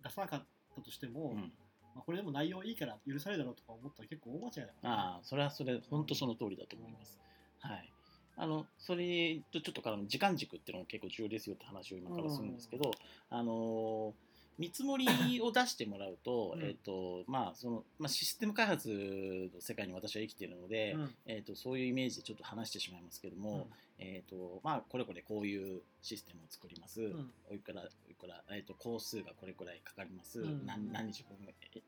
[0.03, 0.44] 出さなかっ
[0.75, 1.37] たとしても、うん。
[1.37, 1.53] うん
[1.94, 7.20] まあ、これでも内容いいから許されるだろうとか思ったら結構大間違いだから、ああそれはそれ本当その通りだと思います、
[7.61, 7.92] はい。
[8.37, 12.90] あのそれとちょっとからの時間軸っていうのも結構重要ですよって話を今からするんですけど、
[13.29, 14.30] あのー
[14.61, 15.07] 見積もり
[15.40, 16.62] を出してもらうと, うん。
[16.62, 21.14] えっとまあそのまあ、システム開発の世界に私は生きているので、うん。
[21.25, 23.68] えっとそういうイメージでちょっと話してしまいますけども、
[23.99, 27.33] えっとまあ、これこれこういうシステムを作ります、うん。
[27.51, 30.66] おいくらおいくら、えっと工数がこれくらいかかります、うん。
[30.66, 31.25] 何何日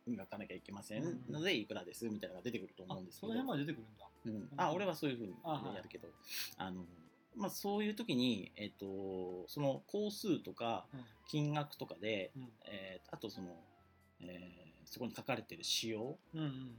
[0.06, 1.04] 分がかなきゃいけません。
[1.04, 1.32] うん。
[1.32, 3.32] のでいくらですみたいなのが出てくると思あうんですけど。
[3.32, 4.08] その辺まで出てくるんだ。
[4.24, 6.08] うん、あ俺はそういうふうにやるけど。
[6.56, 6.86] あの、
[7.36, 11.00] まあ、そういう時に、えっとその工数とかうん。
[11.28, 12.48] 金額とかで、うん。
[12.66, 13.48] えーあとその、
[14.20, 16.70] えーそこに書かれてる仕様、うんうんうん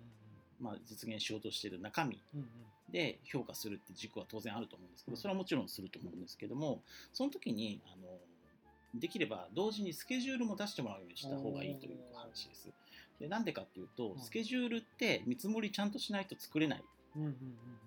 [0.59, 2.21] まあ、実現しようとしている中身
[2.91, 5.21] で評価するって軸は当然あると思うんですけどうん。
[5.21, 8.19] それはもちろんすると思うんですけどもその時にあの
[8.99, 12.69] できれば同時にスケジュールも出してもらうようにした方がいいという話です。
[13.19, 14.21] でなんでかっていうとうん。
[14.21, 16.83] スケジュールって見積もりちゃんとしないと作れない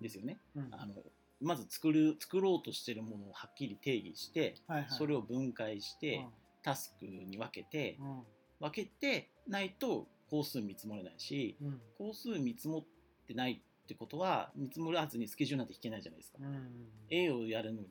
[0.01, 0.37] ですよね。
[0.57, 0.67] うん。
[0.73, 0.93] あの
[1.41, 4.89] まず作る作ろうとしてるものをはっきり定義してはいはい。
[4.89, 6.25] それを分解して
[6.63, 8.23] タスクに分けてうん。
[8.59, 11.81] 分けてないと工数見積もれないしうん。
[11.97, 12.85] 工数見積もっ
[13.27, 16.39] てないってことは見積もらずにスケジュールなんて引けないじゃないですか。
[16.41, 16.45] うん。
[16.47, 16.63] うんうん。
[17.09, 17.87] A をやるのに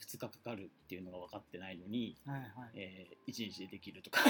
[0.00, 2.50] 2日かかるっていうのが分かってないのに、はいはい。
[2.74, 4.20] えー1日でできるとか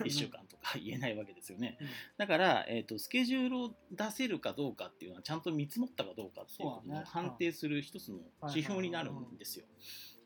[0.00, 1.78] 1週間とか言えないわけですよね。
[1.80, 1.86] うん。
[2.18, 7.02] だから、えー、とスケジュールを出せるかどうかっていうのはちゃんと見積もったかどうかっていうことそうだね。
[7.02, 9.64] を判定する一つの指標になるんですよ。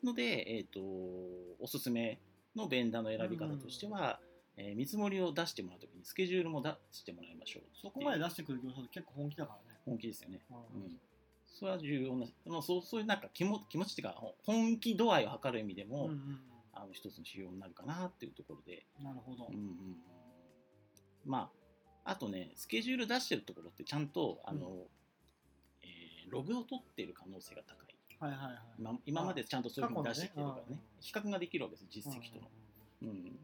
[0.03, 0.23] ので、
[0.57, 2.21] えー、とおすすめ
[2.55, 4.19] のベンダーの選び方としては、
[4.57, 7.63] えー見積もりを出してもらうときにスケジュールも出してもらいましょう。
[7.81, 9.79] そこまで出してくる業者って結構本気だからね。
[9.85, 10.41] 本気ですよね。
[10.51, 10.57] うん。
[10.83, 10.99] うん
[11.59, 16.41] それは重要な、まあ、そうそういうなんか気も気持ちっていうかほ本気度合いを測る意味でも、うんうん
[16.79, 19.47] あの一つの指標になるかなっていうところで、うんなるほど。
[19.47, 19.97] うんうんうん。
[21.25, 21.51] ま
[22.05, 24.85] ああとねスケジュール出してるところってちゃんとあの、
[25.83, 27.87] えーログを取ってる可能性が高い。
[28.19, 28.59] はいはいはい。
[28.79, 30.77] 今今までちゃんとそういうふうに出してきてるからね。
[30.77, 32.66] ね比較ができるわけです実績との、ううん、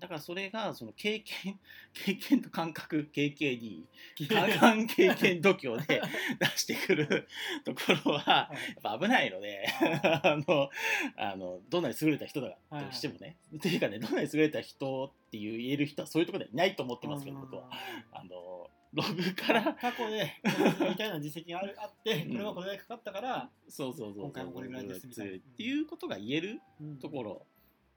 [0.01, 1.59] だからそれがその経験
[1.93, 6.01] 経験と感覚 KKD ん感感経験度胸で
[6.41, 7.29] 出してくる
[7.65, 8.71] ところははい。
[8.83, 9.67] やっぱ危ないので
[10.03, 10.71] あの
[11.17, 17.69] あのどんなに優れた人だはいとしてもね、というかねどんなに優れた人っていう言える人はそういうところではいないと思ってますけど僕は。
[18.13, 22.33] あのログから過去で似たような実績があるあってうん。
[22.33, 24.23] これはこれぐらいかかったからそうそうそうそう。
[24.25, 25.37] 今回もこれぐらいですみたいな。
[25.37, 27.47] っていうことが言えるうんところ、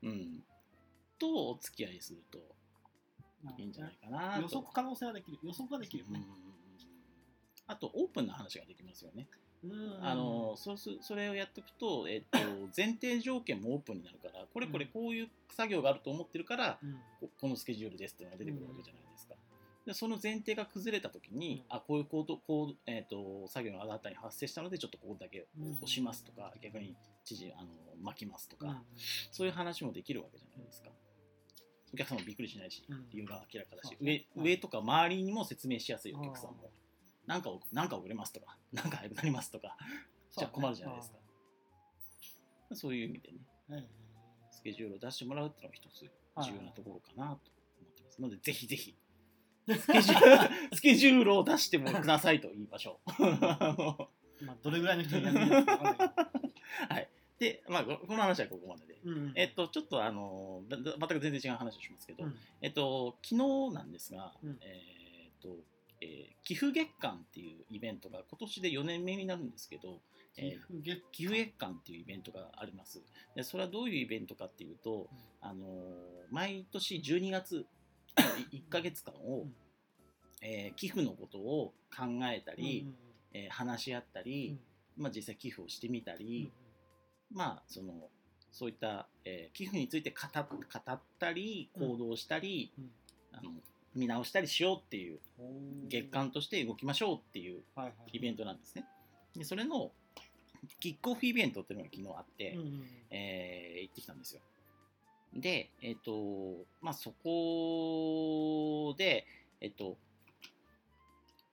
[0.04, 0.44] うん、
[1.20, 2.40] とお付き合いすると
[3.58, 4.42] いいんじゃないかなと。
[4.42, 5.38] 予測可能性はできる。
[5.44, 6.26] 予測ができるようんね
[7.68, 9.28] あとオープンな話ができますよね。
[9.64, 12.38] うんあのそうすそれをやっておくと、えっと、
[12.76, 16.94] 前提条件もオープンになるからこれこれこういう作業があると思ってるから、うん。
[17.20, 19.36] ここのスケジュールですっていうのが出てくるわけじゃないですか。
[19.86, 21.78] でその前提が崩れた時に、うん。
[21.78, 27.70] あこういうコードこう、えっと作業が新たに発生したのでちょっとここだけ押しますとか、逆に知事あの
[28.02, 28.84] 巻きますとか、うん。
[29.32, 30.92] そういう話もできるわけじゃないですか。
[31.96, 33.10] お客さんもびっくりしないし、うん。
[33.10, 36.58] 理由が明らかだし、上上とか周りにも説明しやすいお客さんも。
[36.64, 36.70] うん。
[37.26, 39.78] なんかなんか遅れますとか、 なんか早くなりますとか、
[40.38, 41.18] じゃあ困るじゃないですか。
[42.74, 43.32] そういう意味で
[43.70, 43.88] ね、
[44.52, 46.02] スケジュールを出してもらうっていうのが一つ
[46.50, 48.22] 重要なところかなと思ってます。
[48.22, 48.96] ので、ぜひぜひ
[49.68, 54.46] スケジュールスケジュールを出してもくださいと言いましょう。
[54.46, 56.16] まあ、どれぐらいの人がやるのか分か？
[56.90, 59.00] はい、で、まあ、ここの話はここまでで。
[59.04, 62.36] うんえっと、ちょっとあの全く全然違う話をしますけど、うん。
[62.62, 63.36] えっと、昨
[63.70, 64.58] 日なんですが、うん。
[64.62, 65.58] えっと
[66.02, 70.00] えー寄付月間っていうイベントが今年で4年目になるんですけど、
[70.36, 73.02] 寄付月寄付月間っていうイベントがあります。
[73.36, 75.08] でそれはどういうイベントかっていうと、うん。
[75.42, 75.70] あのー
[76.32, 77.66] 毎年12月
[78.16, 79.56] 1ヶ月間を、うん。
[80.42, 82.96] えー寄付のことを考えたり、うん
[83.34, 84.58] えー話し合ったり、
[84.98, 86.28] まあ、実際寄付をしてみたうんうん。
[86.28, 86.52] り、
[87.32, 87.94] まあその
[88.52, 92.92] そういった、えー寄付について語ったり行動したり、うん。
[93.38, 93.52] あの
[93.96, 97.62] 見直したりしようっていううん月間として動きましょうっていう
[98.12, 98.86] イベントなんですね。
[99.36, 99.92] でそれの
[100.80, 104.42] キックオフイベントっていうのが昨日あって、うんうんえー行ってきたんですよ。
[105.36, 109.26] で、えっ、と、まあ、そこで、
[109.60, 109.98] えっ、と、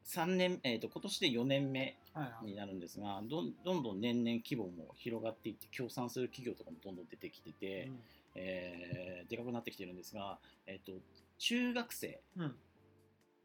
[0.06, 1.96] 3年、えっ、と、今年で4年目
[2.44, 7.90] になるんですが、どんどんどん年々規模も広がっていって、協賛する企業とかもどんどん出てきてて、
[8.34, 10.92] えーでかくなってきてるんですが、えっ、と、
[11.38, 12.54] 中学生うんうん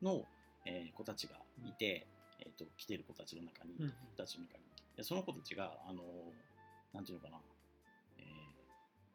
[0.01, 0.25] の、
[0.65, 2.06] えー子たちがいて、
[2.39, 3.89] えっ、と、来てる子たちの中に、うん。
[3.89, 4.63] 子たちの中に。
[4.97, 6.01] でその子たちが、あの、
[6.93, 7.39] なんていうのかな、
[8.17, 8.25] えー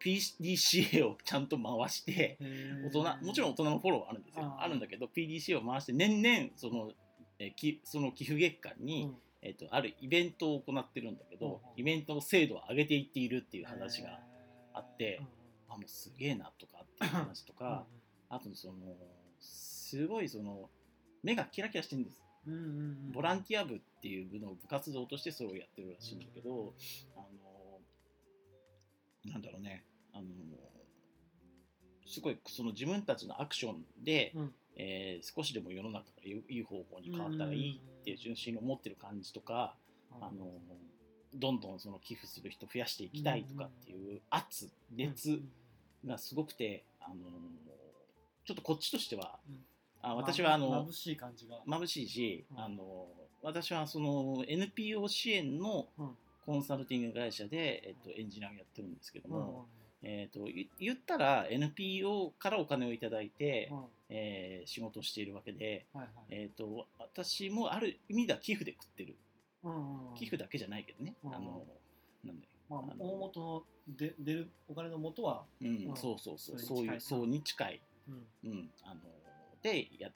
[0.02, 2.36] PDCA をちゃんと回して、
[2.84, 4.56] 大人もちろん大人のフォローはあるんですよ。
[4.58, 6.90] あるんだけど PDCA を回して年々その,、
[7.38, 14.20] えーきその寄付月間に、うんえー、とあるイベントを行ってるんだけど、イベントの精度を上げていっているっていう話が、
[14.72, 15.26] あってうん
[15.74, 17.84] あもうすげえなとかっていう話とか、
[18.28, 18.74] あとその
[19.40, 20.70] すごいその
[21.22, 22.22] 目がキラキラしてるんです。
[23.12, 26.74] ボランティア部っていう部の部活動としてそれをやってるらしいんだけど、
[27.16, 27.20] あ
[29.26, 29.84] のなんだろうね。
[30.12, 30.26] あの
[32.06, 39.74] すごいその自分たちのアクションで、うんえー少しでも世の中がいい方向に変わったらいいって純粋に思ってる感じとか、
[40.20, 40.46] あの
[41.34, 45.40] どんどんその寄付する人増やしていきたいとかっていう圧熱
[46.06, 47.14] がすごくて、あの
[48.44, 49.64] ちょっとこっちとしては、うん。
[50.02, 51.60] あ私はあの眩しい感じが。
[51.66, 52.60] 眩しいし、うん。
[52.60, 53.06] あの
[53.42, 56.16] 私はその NPO 支援のうん。
[56.44, 59.68] コンサルティング会社で、えっと、エンジニアをやってるんですけども、
[60.02, 63.84] えっとい言ったら NPO からお金をいただいて、うん。
[64.10, 66.24] えー仕事をしているわけで、はいはい。
[66.30, 69.16] えっと私もある意味では寄付で食ってる。
[69.64, 70.14] うんうんうん。
[70.16, 71.64] 寄付だけじゃないけどね、うんあの
[72.24, 73.62] なんだよまああの大元の
[73.96, 75.96] で出るお金の元はうんうん。
[75.96, 76.58] そうそうそう。
[76.58, 78.50] そそううに近いういそうに近い、うん。
[78.50, 79.00] うん、あの
[79.62, 80.10] でや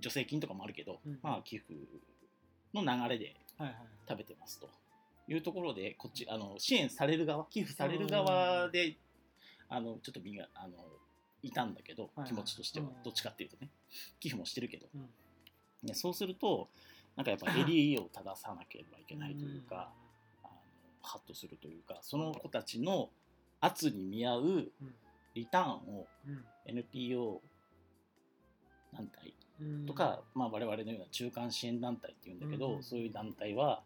[0.00, 1.18] 助成金とかもあるけど、うん。
[1.22, 1.74] まあ寄付
[2.74, 3.76] の流れではいはい。
[4.08, 4.68] 食べてますと
[5.28, 8.96] いうところでこっちあの支援される側寄付される側で
[9.68, 10.74] あのちょっと身があの
[11.42, 12.92] いたんだけど気持ちとしてはうん。
[13.04, 13.68] どっちかっていうとね
[14.20, 15.08] 寄付もしてるけど、うん。
[15.82, 16.68] ね、そうすると
[17.16, 19.92] なんかやっぱ 襟を正さなければいけないというか、
[20.42, 20.50] あの
[21.02, 23.10] ハッとするというかその子たちの
[23.60, 24.94] 圧に見合ううん。
[25.34, 26.44] リターンをうん。
[26.66, 27.40] NPO
[28.92, 29.86] 団体うん。
[29.86, 33.82] とか、まあ、我々のような中間支援団体っていうんだけど、うんそういう団体は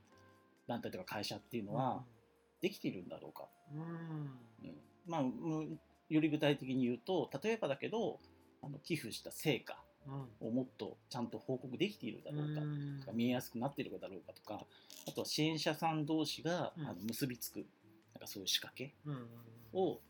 [0.67, 2.05] 団体とか会社っていうのは
[2.61, 4.39] できているんだろうか、うんうん
[5.07, 8.21] まあ、うんより具体的に言うと例えばだけど
[8.63, 10.49] あの寄付した成果うん。
[10.49, 13.01] をもっとちゃんと報告できているだろうか、うん。
[13.01, 14.67] とか見えやすくなっているだろうかとか
[15.09, 16.87] あとは支援者さん同士が、うん。
[16.87, 18.93] あの結びつくなんかそういう仕掛け
[19.73, 20.01] を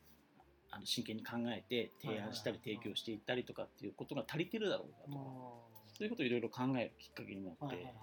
[0.70, 5.18] あの真剣に考えて提案したり提供していったりとかっていうことが足りてるだろうかと。
[5.18, 5.18] か、
[5.98, 7.94] そういうことをいろいろ考えるきっかけになって、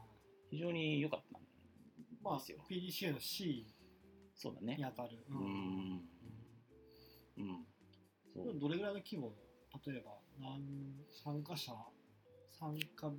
[0.51, 1.41] 非常に良かったん
[2.21, 2.59] まあですよ。
[2.69, 3.65] PDCA の C
[4.35, 4.77] そうだね。
[4.77, 4.85] に。
[4.95, 5.17] 当たる。
[5.29, 6.01] うーん。
[7.39, 8.59] うん。
[8.59, 9.33] どれぐらいの規模
[9.85, 10.61] 例えば何
[11.11, 11.73] 参加者
[12.51, 13.11] 参加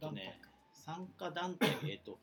[0.00, 2.18] 団ね体、参加団体、 えっと、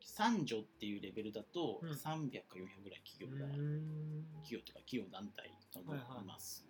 [0.00, 1.90] 三女っていうレベルだと、うん。
[1.90, 4.26] 300か400ぐらい企業が、うん。
[4.42, 6.66] 企業とか企業団体がはいはいいます、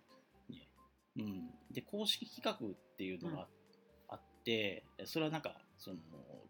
[0.49, 0.69] ね。
[1.17, 1.49] うん。
[1.69, 3.49] で、公式企画っていうのが
[4.07, 5.97] あって、それはなんか、その、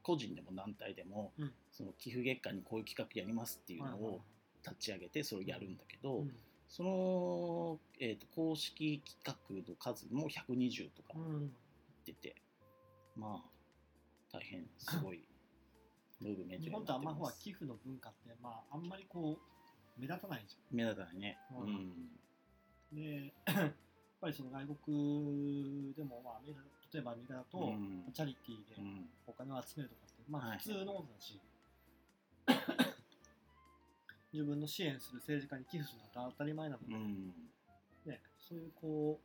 [0.03, 1.53] 個人でも団体でも、うん。
[1.71, 4.21] その寄付月間にこういう企画やりますっていうのはいはいを
[4.63, 6.35] 立ち上げて、それをやるんだけど、うん
[6.69, 11.51] その、えー、と公式企画の数も120とかうん。
[12.05, 12.35] 出て、
[13.15, 13.49] まあ
[14.31, 15.23] 大変すごい
[16.21, 19.37] ムーブメント日本ってあんまほ寄付の文化ってまああんまりこ
[19.97, 21.73] う目立たないじ目立たないね、ううん。
[21.73, 22.95] んゃん。
[22.95, 23.73] でやっ
[24.21, 26.41] ぱりその外国でもまあ
[26.93, 28.11] 例えばアメリカだと、うん。
[28.13, 29.09] チャリティーでうん。
[29.25, 31.39] お金を集めるとかってまはいあ普通のことだし、
[34.31, 37.33] 自分の支援する政治家に寄付するのは当たり前なので、うん。
[38.05, 39.19] ね、そういうこ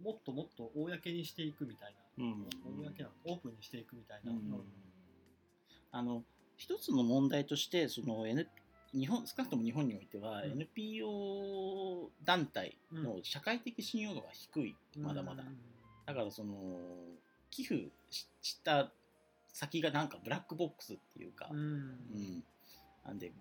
[0.00, 2.32] うもっともっと公にしていくみたいな、うん
[2.64, 4.62] 公オープンにしていくみたいな、うん
[5.92, 6.22] あの
[6.56, 8.48] 一つの問題としてその、N、
[8.94, 15.56] 日本少なくとも日本においては、うん NPO 団体の社会的信用度が低い、まだまだうん
[16.06, 16.54] だからその
[17.50, 18.90] 寄付しした
[19.48, 22.44] 先がなんかブラックボックスっていうか、うんうん
[23.04, 23.32] なんで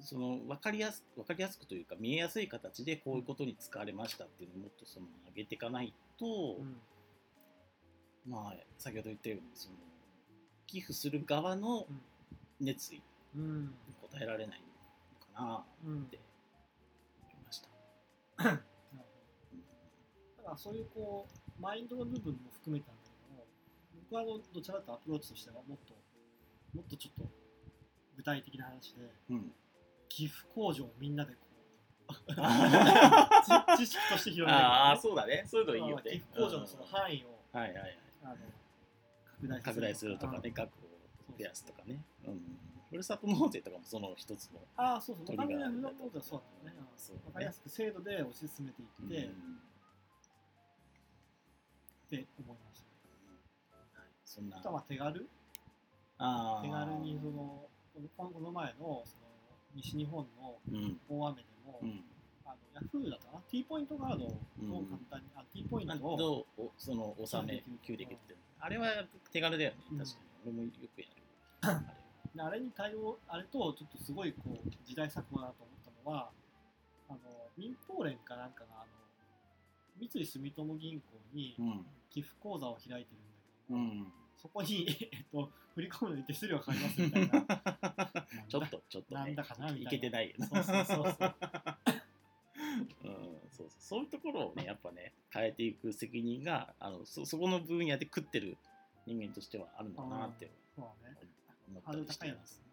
[0.00, 6.26] その分かりやす分かりやすくというか見えやすい形でこういうことに使われましたっていうのをもっとその上げていかないと、
[6.60, 6.76] うん。
[8.28, 9.76] まあ先ほど言ったようにその
[10.66, 11.86] 寄付する側の
[12.60, 13.02] 熱意
[13.36, 13.68] うんに
[14.02, 14.60] 応えられない
[15.36, 16.18] のかなうんって
[17.22, 18.44] 思いました。
[18.44, 19.62] なるほど
[20.38, 21.26] だからそういうこ
[21.58, 22.96] うマインドの部分も含めたん。
[22.96, 23.46] だけども
[24.10, 25.94] 僕はあのどちらかというとアプローチとしてはもっと
[26.74, 27.30] もっとちょっと
[28.16, 29.52] 具体的な話でうん、
[30.08, 31.40] 寄付控除をみんなでこ
[32.08, 33.42] うあ
[33.76, 35.44] 知 知識として広げる、あーそうだね。
[35.46, 36.02] そういうのいいよね。
[36.12, 37.98] 寄付控除のその範囲を、はいはいはい。
[38.22, 38.36] あの
[39.36, 40.54] 拡大拡大するとかねうん。
[40.54, 40.72] 額を
[41.38, 45.26] 増やすとかね、うん、ふるさと納税とかもその一つのああそうそう。
[45.26, 46.82] トリガー完全にフラモードはそうだよね。
[46.96, 49.60] そかりやすく制度で推し進めていって、っうん。
[52.08, 54.00] て思いました。
[54.00, 54.10] はい。
[54.24, 54.58] そんな。
[54.58, 55.28] あとはまあ手軽。
[56.18, 56.62] あー。
[56.62, 57.68] 手軽にその
[58.16, 59.25] このこの前のその
[59.76, 61.00] 西日本のうん。
[61.08, 62.04] 大雨でも、うん。
[62.44, 68.88] あのヤフーだかな？T ポイントカードを簡単に、あ T ポインまあトをどうおその納め給できるってあれは
[69.32, 69.76] 手軽だよね。
[69.92, 69.98] うん。
[69.98, 71.12] 確かに、俺もよくやる。
[71.62, 76.30] あれであれに対応あれとちょっとすごいこう時代錯誤だなと思ったのは
[77.08, 77.18] あの
[77.56, 78.86] 民放連かなんかがあの
[79.98, 81.86] 三井住友銀行にうん。
[82.10, 83.36] 寄付口座を開いてるんだ
[83.68, 84.12] けど、うん
[84.46, 87.46] そこに、 えっと、振り込むのに手数料がかかりますみたいな。
[88.48, 89.20] ちょっとちょっとね。
[89.20, 89.88] なんだかなみたいな。
[89.88, 91.34] いけてないよねそうそうそうそう。
[93.04, 93.80] うんそうそう。
[93.80, 98.56] そういうところをねやっぱね変えていく責任があのそそこの分野で食ってる
[99.06, 100.86] 人間としてはあるのかなって思
[101.80, 102.28] ったりして。
[102.28, 102.65] います。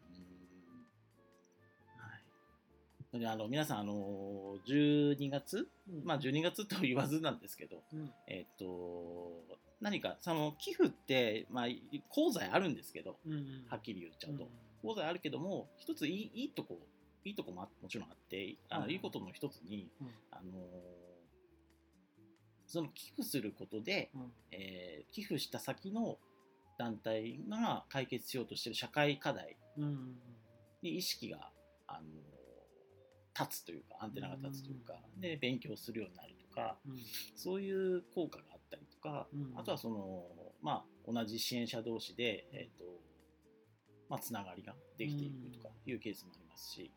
[3.14, 5.68] あの皆さんあの12月？
[5.88, 6.06] うん。
[6.06, 8.12] まあ12月と言わずなんですけど、うん。
[8.28, 9.44] えっと
[9.82, 11.66] 何かその寄付ってまあ
[12.12, 13.40] 功罪あるんですけどうんうん
[13.70, 14.50] はっきり言っちゃうと、うん
[14.84, 16.78] 功罪あるけども一ついいいいとこ
[17.24, 18.92] いいとこもあもちろんあってあの、うん。
[18.92, 20.08] いいことの一つに、うん。
[20.32, 20.52] あの
[22.68, 24.32] その寄付することで、うん。
[24.52, 26.18] えー寄付した先の
[26.80, 30.16] 団体が解決しようとしている社会課題うんうん。
[30.82, 31.52] に意識が、
[31.88, 32.08] あの
[33.38, 35.22] 立つというかアンテナが立つというか、うん。
[35.22, 36.98] で勉強するようになるとかうん。
[37.36, 39.54] そういう効果があったりとか、うん。
[39.58, 40.26] あとはその、
[40.62, 42.86] まあ、同じ支援者同士で、えーと
[44.10, 46.92] まあ、つながりができていくとかいうケースもありますし、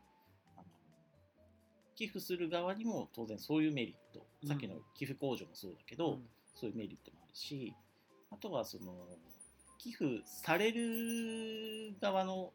[0.57, 0.65] あの
[1.95, 4.49] 寄付する側にも当然そういうメリット、うん。
[4.49, 6.27] さっきの寄付控除もそうだけど、うん。
[6.57, 7.75] そういうメリットもあるし
[8.31, 8.93] あとはその
[9.79, 12.51] 寄付される側の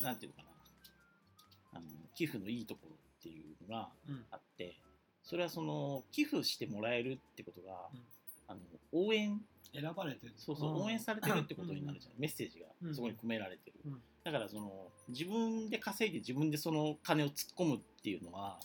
[0.00, 0.49] なんていうのかな
[2.14, 4.24] 寄付のいいところっていうのがうん。
[4.30, 4.76] あって
[5.22, 8.00] それはその寄付してもらえるってことが、うん。
[8.48, 8.60] あの
[8.92, 9.40] 応援
[9.72, 10.34] 選ばれてる。
[10.36, 10.82] そうそう、ん。
[10.84, 14.02] 応援されてるってことになるじゃん、メッセージがそこに込められてる、うん。
[14.24, 18.58] だからその自分で稼いで自分でその金を突っ込むっていうのは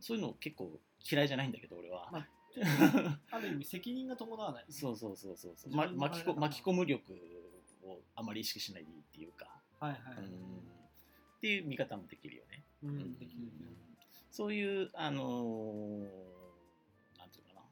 [0.00, 0.78] そういうの結構
[1.10, 2.28] 嫌いじゃないんだけど俺は、まあ
[3.32, 4.64] ある意味責任が伴わない。
[4.68, 7.02] そうそうそうそうそう、自ま、巻きこ巻き込む力
[7.84, 9.48] をあまり意識しないでいいっていうか、
[9.80, 10.00] はいはい
[11.38, 13.16] っていう見方もできるよね、ううん。
[14.30, 16.00] そういうあのー
[17.18, 17.66] なんていうのか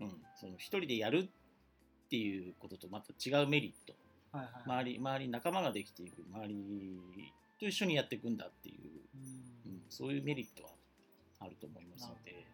[0.00, 3.94] な、うん、その一人でやるっていうこととまた違うメリット。
[4.36, 4.62] はいはい。
[4.66, 6.22] 周り周り仲間ができていく。
[6.34, 8.76] 周りと一緒にやっていくんだっていう、
[9.66, 9.72] うん。
[9.72, 10.70] うん、そういうメリットは
[11.40, 12.44] あると思いますので、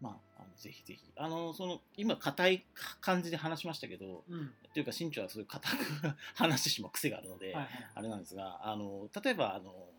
[0.00, 1.00] まあ、あのぜひぜひ。
[1.16, 2.64] あのその今硬い
[3.00, 4.52] 感じで話しましたけどうん。
[4.72, 5.76] というか新庄はそういう硬く
[6.36, 9.93] 話してしまう癖があるので、はいはいあれなんですがあの例えばあの、えー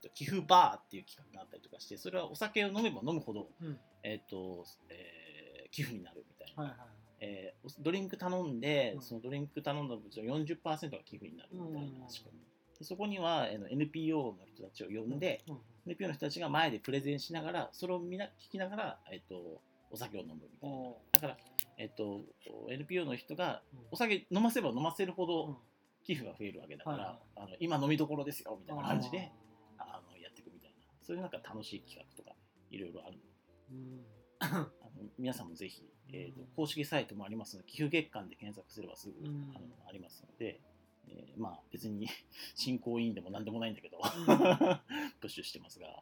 [0.00, 3.78] と寄付バーっていう企画があったりとかしてそれはお酒を飲めば飲むほど、うん。
[4.02, 6.88] えーとえー寄付になるみたいな、はいはい
[7.20, 9.02] えードリンク頼んで、うん。
[9.02, 12.40] そのドリンク頼んだうちの40%が寄付になるみたいなうん仕組み、
[12.78, 15.58] でそこには、えーの NPO の人たちを呼んで、うん。
[15.86, 20.76] NPO の人たちが前でプレゼンしながらそれをみな聞きながら、えー、とお酒を飲むみたいな。
[21.12, 21.36] だから、
[21.78, 22.22] えー、と
[22.70, 23.80] NPO の人がうん。
[23.92, 25.28] お酒飲ませば飲ませるほうん。
[25.28, 25.58] ど
[26.02, 29.30] 寄付が増えるわけだから、あの今飲みどころですよみたいな感じで
[31.10, 32.36] そういうなんか楽しい企画とか
[32.70, 33.18] いろいろある。
[33.18, 34.62] のでーうん。
[34.62, 35.82] あの皆さんもぜひ、
[36.12, 39.52] えーとうん公式サイトもありますので寄付月間で検索すればすぐ、うん。
[39.56, 40.60] あのありますので、
[41.08, 42.06] えーまあ別に
[42.54, 44.00] 進行委員でも何でもないんだけど、ん。
[45.18, 46.00] プッシュしてますが、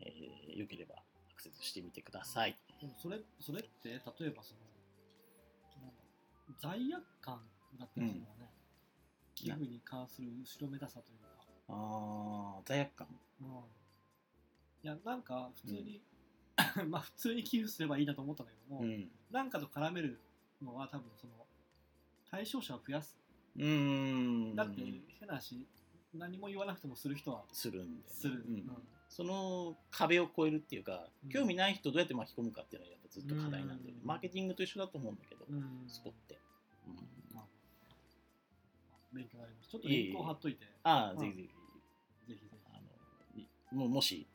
[0.00, 2.54] えーよければアクセスしてみてください。
[2.82, 4.60] でもそれそれって例えばその
[6.58, 7.40] 罪悪感
[7.78, 8.50] だったりするのはね、
[9.34, 11.24] 寄付に関する後ろめたさというか、
[11.68, 13.08] ああ、罪悪感。
[13.40, 13.50] うん、い
[14.86, 16.02] やなんか普通に、
[16.88, 19.10] まあ普通に寄付すればいいなと思ったんだけども、うん。
[19.30, 20.20] なんかと絡める
[20.62, 21.32] のは多分その
[22.30, 23.18] 対象者を増やす。
[23.56, 24.54] うーん。
[24.54, 24.82] だって
[25.18, 25.66] 変な話
[26.12, 28.04] 何も言わなくてもする人はするんで、ね。
[28.08, 28.70] する、うん。
[29.08, 31.30] その壁を越えるっていうか、うん。
[31.30, 34.00] 興味ない人をどうやって巻き込むかっていうのはやっぱずっと課題なんで、うん。
[34.04, 35.56] マーケティングと一緒だと思うんだけど、うん。
[35.56, 36.38] うんそこって。
[36.86, 36.94] うん。
[37.34, 37.44] まあ
[39.12, 39.70] 勉強になります。
[39.70, 40.66] ちょっとリンクを貼っといて。
[40.82, 41.18] ああ、うん。
[41.18, 41.48] ぜひぜひ。
[42.28, 42.58] ぜひぜひ。
[42.66, 42.80] あ
[43.36, 44.26] のいもうもし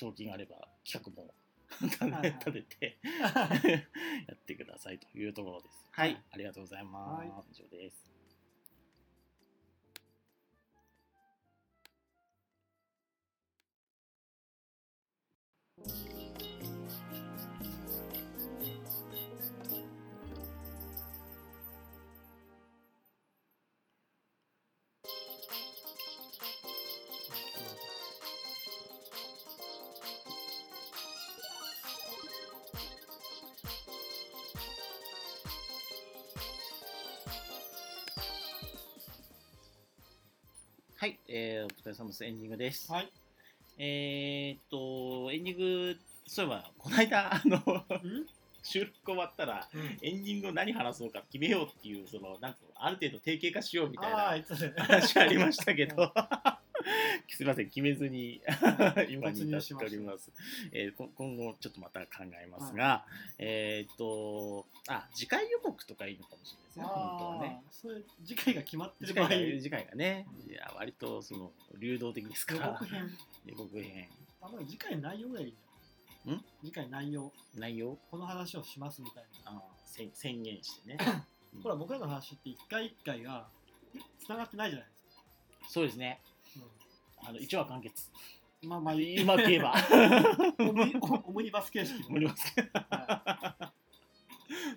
[0.00, 1.34] あの送金があれば企画も
[2.16, 2.98] はい立てて
[4.28, 5.88] やってくださいというところです。
[5.90, 7.18] はい、はいありがとうございます。
[7.20, 8.12] はい以上です。
[15.78, 16.21] はい、
[42.02, 42.24] えー、お疲れ様です。
[42.24, 42.92] エンディングです。
[42.92, 43.12] はい
[43.78, 45.58] えーっと、エンディン
[45.92, 45.96] グ、
[46.26, 47.60] そういえば、この間、あの、う
[48.06, 48.26] ん？
[48.64, 49.68] 収録終わったら、
[50.02, 54.18] エンディングを何話そうか決めようっていう、その、なんつうの、ある程度定型化しようみたいな
[54.84, 56.12] 話ありましたけど、
[57.28, 58.40] すみません、決めずに
[59.10, 60.30] 今に至っております。
[60.72, 63.06] えーこ今後ちょっとまた考えますが、
[63.38, 67.62] えーっと、あ、次回予告とかいいのかもしれないですね、本当はね。
[67.70, 69.28] それ次回が決まって次る場合。
[69.30, 70.50] 回が次回がね、うん。
[70.50, 73.18] いや、割とその流動的ですか予ら告、編。
[73.46, 74.08] 予告編、
[74.40, 75.54] あの次回内容がいい
[76.30, 76.44] んん？
[76.62, 77.32] 次回内容。
[77.54, 77.98] 内容？
[78.10, 79.50] この話をしますみたいな。
[79.52, 80.98] あ宣宣言してね。
[81.62, 83.48] ほら僕らの話って一回一回が
[84.24, 85.22] 繋がってないじゃないですか、
[85.68, 86.20] そうですね。
[87.24, 88.10] あの一話完結。
[88.62, 89.74] うん、まあまあうまく言えば。
[90.58, 92.54] オムニオオムニバス形式思います。
[92.74, 93.72] は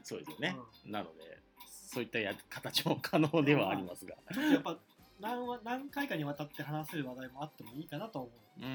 [0.03, 0.55] そうですよね。
[0.85, 4.15] うなので、そういったや形も可能ではありますが。
[4.33, 4.77] ちょっとやっぱ
[5.19, 8.67] 何話何回かにわたって話せる話題もあってもいいかなと思う、うー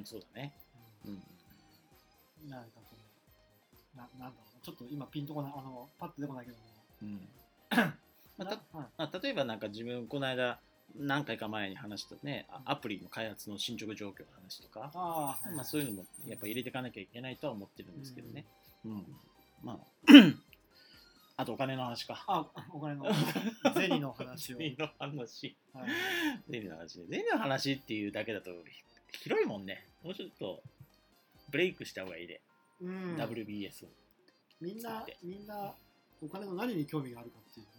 [0.00, 0.54] ん、そうだね。
[1.04, 1.22] うん。
[2.44, 2.96] うん、なんかこ
[3.94, 6.64] うななんだろうなちょっと今ピンとこないあのパッと出てこないけども、
[7.02, 7.28] うん。
[8.38, 10.60] まあたなはいまあ、例えばなんか自分この間
[10.96, 18.44] 何回か前に話したねあアプリの開発の進捗状況の話とか、あまあ、そういうのもやっぱ入れていかなきゃいけないとは思ってるんですけどね。
[18.84, 19.06] うん。
[19.62, 20.12] まあ、
[21.36, 22.22] あとお金の話か。
[22.28, 23.06] あお金の
[23.74, 25.56] ゼニの話を、 ゼニの話。
[25.72, 25.88] はい
[26.48, 27.06] ゼニの話ね。
[27.08, 28.50] ゼニの話っていうだけだと
[29.10, 29.88] ひ広いもんね。
[30.02, 30.62] もうちょっと
[31.50, 32.40] ブレイクした方がいいで。
[32.80, 33.88] うん、WBS を。
[34.60, 35.74] みんなみんな
[36.22, 37.72] お金の何に興味があるかっていうね、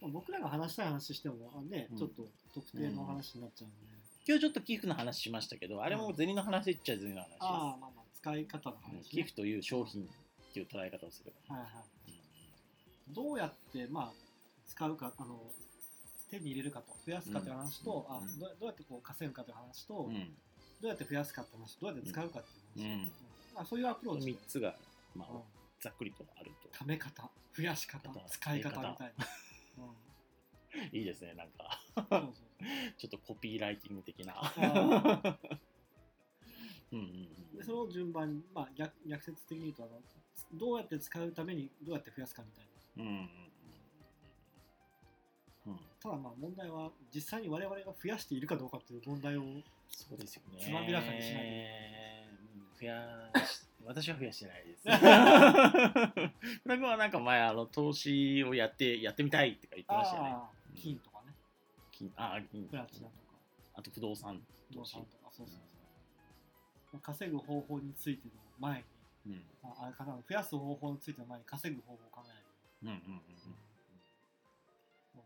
[0.00, 1.98] まあ、僕らが話したい話してもあね、うん。
[1.98, 3.76] ちょっと特定の話になっちゃうんで、
[4.26, 7.36] 今日ちょっと寄付の話しましたけど、あれもゼニの話っちゃゼニの話です。
[7.40, 9.02] ああまあまあ使い方のうん話、ね。
[9.10, 10.06] 寄付という商品っ
[10.52, 11.56] ていう捉え方をすれば。
[11.56, 13.14] はいはい。
[13.14, 14.12] どうやってまあ
[14.66, 15.40] 使うかあの
[16.30, 18.24] 手に入れるかと増やすかという話と、あうん。
[18.24, 18.38] うん。
[18.38, 20.14] どうどうやってこう稼ぐかという話と、うん。
[20.14, 20.20] ど
[20.84, 23.12] うやって増やすかって話どうやって使うかっていう話、うん。
[23.54, 24.26] まあ、そういうアプローチ。
[24.26, 24.74] で3つが、
[25.16, 25.40] まあうん、
[25.80, 26.68] ざっくりとあると。
[26.78, 29.26] ため方増やし方使い方みたいな、
[29.84, 31.80] うん、いいですね、なんか。
[32.98, 34.34] ちょっとコピーライティング的な。
[34.36, 35.38] あ
[36.90, 37.08] うんうんう
[37.54, 40.00] んでその順番に、まあ、逆逆説的に言うとあの
[40.54, 42.64] どうやって使うためにどうやって増やすかみたい
[42.96, 43.02] な。
[43.02, 43.14] うんうん
[45.66, 45.80] うんうん。
[46.00, 49.42] ただまあ問題は実際に我々が増やしているかどうかっていう問題を
[49.90, 50.64] そうですよね。
[50.64, 54.82] つまびらかにしないうん増やし、私は増やしてないです。
[56.62, 60.36] フラグはなんか前、あの、投資をやって、やってみたいってか言ってましたよね。
[60.76, 61.32] 金とかね
[61.90, 62.68] 金あ、金。
[62.68, 63.34] プラチナとか
[63.74, 65.60] あと不動産不動投資産とかそうそうそう、
[66.92, 68.84] まあ稼ぐ方法についての前に
[69.26, 69.42] うん。
[69.64, 72.44] ああ増やす方法についての前に稼ぐ方法を考える、
[72.82, 73.22] うんうんうんうん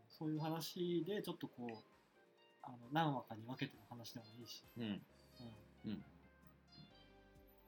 [0.09, 1.73] そういう話でちょっとこう
[2.61, 4.83] あの何話かに分けての話でもいいし、うん。
[4.83, 5.01] うん。
[5.85, 6.03] うんうん。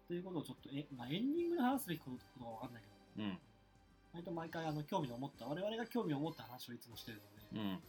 [0.08, 2.88] ということをちょっとえ、まあ、エンディングで話すべきことかわかんないけ
[3.22, 3.38] どうん。
[4.14, 7.22] 割と毎回あの興味を持った我々が興味を持った話をいつもしてる
[7.54, 7.80] ので、うん。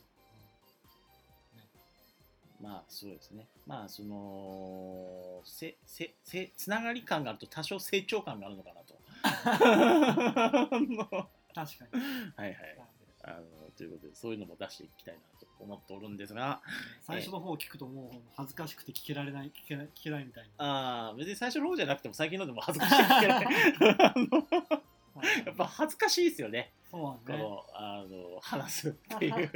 [2.60, 3.46] まあそうですね。
[3.66, 8.96] まあそのせせせつながり感があると多少成長感があるのかなと。
[11.54, 12.00] 確かに
[12.36, 12.78] はいはい。
[13.24, 13.44] あの
[13.76, 16.60] ということでそういうのも出していきたいなと思っておるんですが
[17.02, 21.08] 最初の方を聞くともう恥ずかしくて聞けられない聞けない聞けないみたいな。
[21.08, 23.46] あー別に最初の方じゃなくても最近のでも恥ずかしい聞けない。
[25.46, 26.72] やっぱ恥ずかしいですよね。
[26.90, 27.20] そうはね。
[27.26, 29.50] このあの話すっていう。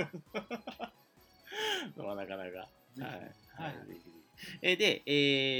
[1.96, 2.58] のはなかなか。
[2.58, 3.00] はい。
[3.00, 3.08] は
[3.70, 3.74] い。
[4.62, 5.12] えーで、え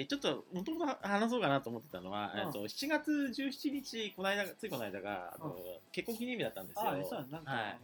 [0.02, 2.52] ーちょっともともと話そうかなと思ってたのは、うん。
[2.52, 5.54] と7月17日、この間ついこの間が、あの
[5.92, 6.82] 結婚記念日だったんですよ。
[6.88, 7.78] ああそうやなんか、はい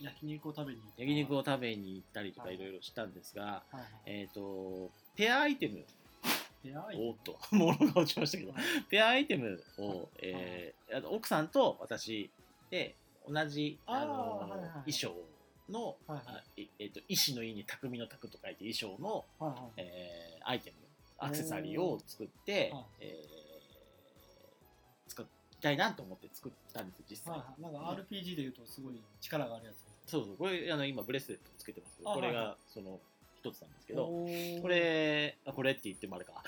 [0.00, 1.02] 焼肉を食べに行った。
[1.02, 2.58] 焼肉を食べに行ったりとかい。
[2.58, 3.84] ろいろしたんですが、はいはい。
[4.06, 5.84] えっ、と、ペアアイテム、
[6.62, 8.62] ペアアイおっと、 物が落ちましたけど、はい。
[8.88, 12.30] ペアアイテムを、えー奥さんと私
[12.70, 12.94] で
[13.28, 14.92] 同じあのはいはいはい。
[14.92, 15.14] 衣装
[15.68, 16.68] の、はいはい。
[16.78, 19.72] えー、と医師の意に匠の匠と書いて衣装の、はいはい。
[19.78, 20.76] えーアイテム
[21.18, 23.36] アクセサリーを作ってはい、えー
[25.08, 25.28] 作り
[25.60, 27.74] たいなと思って作ったんです実際、はいはい。
[27.74, 32.36] なんか RPG でいうとすごい力があるやつそうそうこれあの今ブレスレットつけてますけどあこれはい。
[32.36, 33.00] はがその
[33.42, 34.06] 一つなんですけど、
[34.62, 36.42] これあこれって言ってもあれか。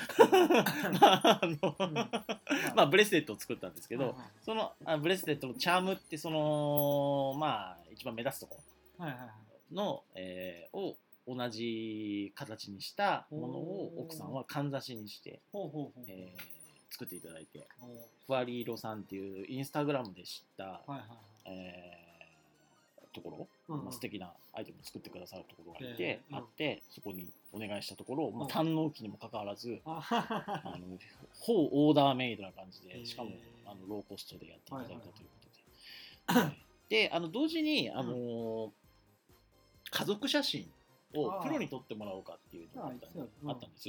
[1.01, 1.95] まああの、うん。
[2.75, 4.27] まあブレスレットを作ったんですけど、はいはい。
[4.43, 8.61] そのあブレスレットのチャームってそのまあ一番目立つとこ
[8.99, 9.29] はいはいはい。
[9.71, 10.97] ろの、えーを
[11.29, 14.01] 同じ形にしたものをおー。
[14.05, 16.41] 奥さんはかんざしにして、ほうほうほうえー
[16.91, 17.89] 作っていただいておー。
[18.27, 21.01] ふわりいろさんっていうインスタグラムで知った、はいはい。
[21.45, 22.08] えー
[23.19, 23.85] ところ、うんうん。
[23.85, 26.39] まあ、素敵なアイテムを作ってくださるところがいて、えーうん。
[26.39, 28.71] あってそこにお願いしたところ、まあ、うん。
[28.71, 30.03] 堪能期にもかかわらず、あ
[30.79, 30.99] の
[31.41, 33.31] ほオーダーメイドな感じでしかも
[33.67, 35.11] あのローコストでやっていただいたというこ
[36.27, 36.59] とで、はい
[36.89, 38.73] であの同時にあの、
[39.91, 40.67] 家族写真
[41.15, 43.89] をプロに撮ってもらおうかっていうのがあったんあったんです。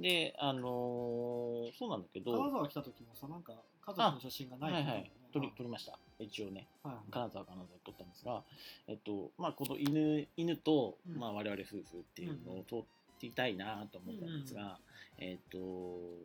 [0.00, 3.52] であのそうなんだけど金沢来た時もさなんか
[3.86, 5.10] 家族の写真がないはいはい。
[5.32, 5.98] 撮り撮りました。
[6.20, 6.68] 一応ね。
[6.84, 7.04] はいはい。
[7.10, 8.42] 金沢金沢で撮ったんですが、
[8.86, 11.18] えっとまあ、この犬犬と、うん。
[11.18, 11.82] まあ、我々夫婦っ
[12.14, 12.84] ていうのを撮っ
[13.18, 14.78] ていたいなと思ったんですが、
[15.18, 15.58] えっと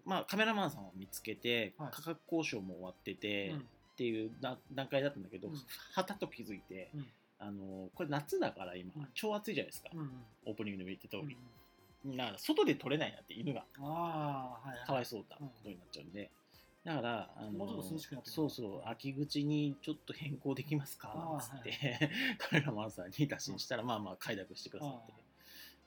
[0.06, 1.90] まあ、カメラマンさんを見つけて、はい。
[1.92, 3.58] 価格交渉も終わってて、うん。
[3.58, 3.62] っ
[3.98, 5.56] ていうだ段階だったんだけど、うん。
[5.94, 7.08] はたと気づいて、うん
[7.40, 9.08] あのこれ夏だから今、うん。
[9.14, 10.12] 超暑いじゃないですか、うんうん。
[10.46, 13.66] オープニングでも言った通うんり、だから外で撮れないなって犬が。
[13.80, 16.30] ああはいかわいそうなことになっちゃうんで、
[16.84, 18.36] だからあのもうちょっと涼しくなってくる。
[18.36, 25.14] そうそう秋口にちょっと変更できますかあーつって、カメラマンさんに打診したら、まあまあ快諾してくださって。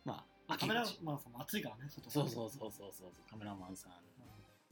[0.04, 0.98] まあ秋カメラ口。
[1.02, 3.92] マンさんも暑いからね外そうそうそうそうそうカメラマンさん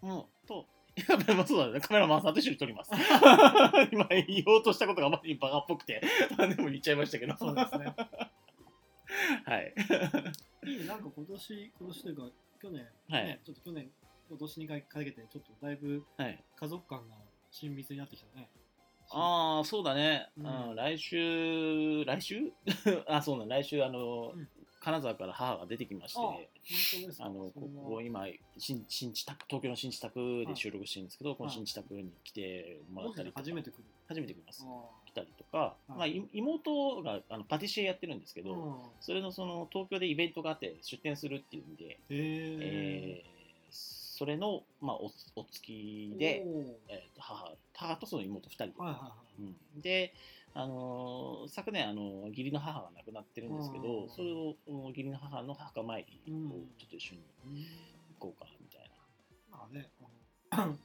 [0.02, 0.08] うん。
[0.08, 0.66] もと
[1.06, 1.80] カメラマンそうだね。
[1.80, 2.90] カメラマンさんと一緒に撮ります。
[3.92, 6.00] 今言おうとしたことがあまりにバカっぽくて。
[6.36, 7.36] まあでも言っちゃいましたけど。
[7.36, 7.94] そうですね。
[9.44, 9.74] はい。
[10.66, 10.84] いいね。
[10.86, 12.22] なんか今年今年というか
[12.62, 13.24] 去年、はい。
[13.24, 13.90] ね、ちょっと去年
[14.28, 16.44] 今年にかけてちょっとだいぶはい。
[16.56, 17.16] 家族感が
[17.50, 18.48] 親密になってきたね。
[19.12, 20.72] ああそうだね、ううん。
[20.72, 22.52] ん、来週来週？
[23.08, 24.48] あそうだ来週あの、うん
[24.80, 26.20] 金沢から母が出てきまして
[27.20, 28.26] あのここ今
[28.56, 33.84] 新新地宅東京の新地宅で収録してるんですけど、この新地宅に来てもらったり初めて来る。
[34.08, 34.64] 初めて来ます。
[34.66, 35.92] あ来たりとか、はい。
[35.92, 43.40] まあ、い妹があのパティシエやってるんですけど、それのその東京でイベントがあって出店するっていうんで、へえー
[44.20, 45.06] それの、まあ、お
[45.36, 46.44] お付きで、
[46.88, 48.72] えーと母母とその妹2人で、
[49.80, 50.14] で、
[50.54, 54.56] あのー昨年、あのー義理の母が亡くなってるんですけど、うんそれを
[54.88, 57.22] 義理の母の墓参りをうんちょっと一緒に
[58.18, 58.90] 行こうかみたい
[59.50, 59.56] な。
[59.58, 59.88] まあね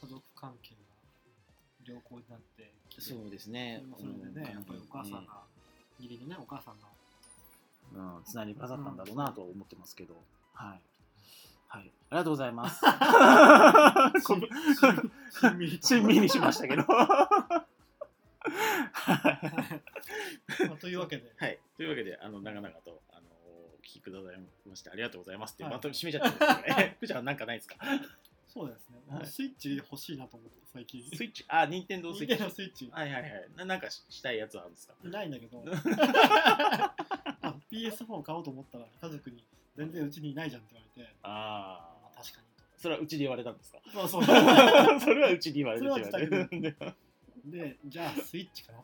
[0.00, 3.82] 家族関係が良好になってきてそうですね。
[3.96, 5.42] それでね、うんやっぱりお母さんが、
[6.00, 6.88] 義理のね、お母さんが、
[8.16, 10.14] うん、つないでくださったんだろうなと思ってますけど、
[10.52, 10.80] はい。
[11.68, 12.80] はい、ありがとうございます。
[15.82, 16.84] しんみりしましたけど。
[19.14, 19.80] は
[20.68, 26.96] まあというわけで、い、というわけで、あの長々と、あのお聞きくださいまして、ありがとうございますって、はいまた締めちゃったんですけどね。
[27.00, 27.76] ふーちゃん、なんかないですか？
[28.48, 31.02] そうですね、はいスイッチ欲しいなと思って、最近。
[31.10, 32.42] スイッチ、あ、ニンテンドースイッチ。
[32.42, 33.48] のスイッチ、はいはいはい。
[33.56, 34.94] ななんかししたいやつはあるんですか？
[35.04, 35.62] ないんだけど、
[37.42, 39.44] あ PS4 買おうと思ったら、家族に
[39.76, 42.46] 全然うちにいないじゃんって言われて、あまあ、確かに
[42.78, 43.78] それはうちで言われたんですか？
[43.92, 44.08] と。
[44.08, 44.36] そうそう。
[45.00, 46.76] それはうちで言われてで
[47.44, 48.82] で、じゃあスイッチかな。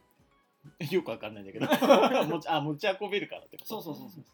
[0.90, 1.66] よくわかんないんだけど。
[2.26, 3.68] 持ちあ持ち運べるからってこと？
[3.68, 4.24] そうそうそうそう。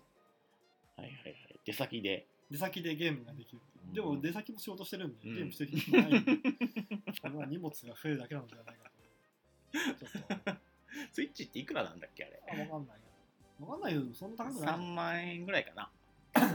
[1.00, 1.60] はいはいはい。
[1.64, 2.26] 出先で。
[2.50, 3.60] 出先でゲームができる
[3.92, 3.94] う。
[3.94, 5.34] でも出先も仕事してるんで、うん。
[5.36, 6.32] ゲームしてる暇ないんで、
[7.48, 8.98] 荷物が増えるだけなのではないかと。
[9.72, 10.52] ちょっと、
[11.12, 12.42] スイッチっていくらなんだっけあれ？
[12.66, 12.98] あ、わかんない。
[13.60, 14.94] わかんないけど、そんな高くない？3。
[14.94, 15.90] 万円ぐらいかな。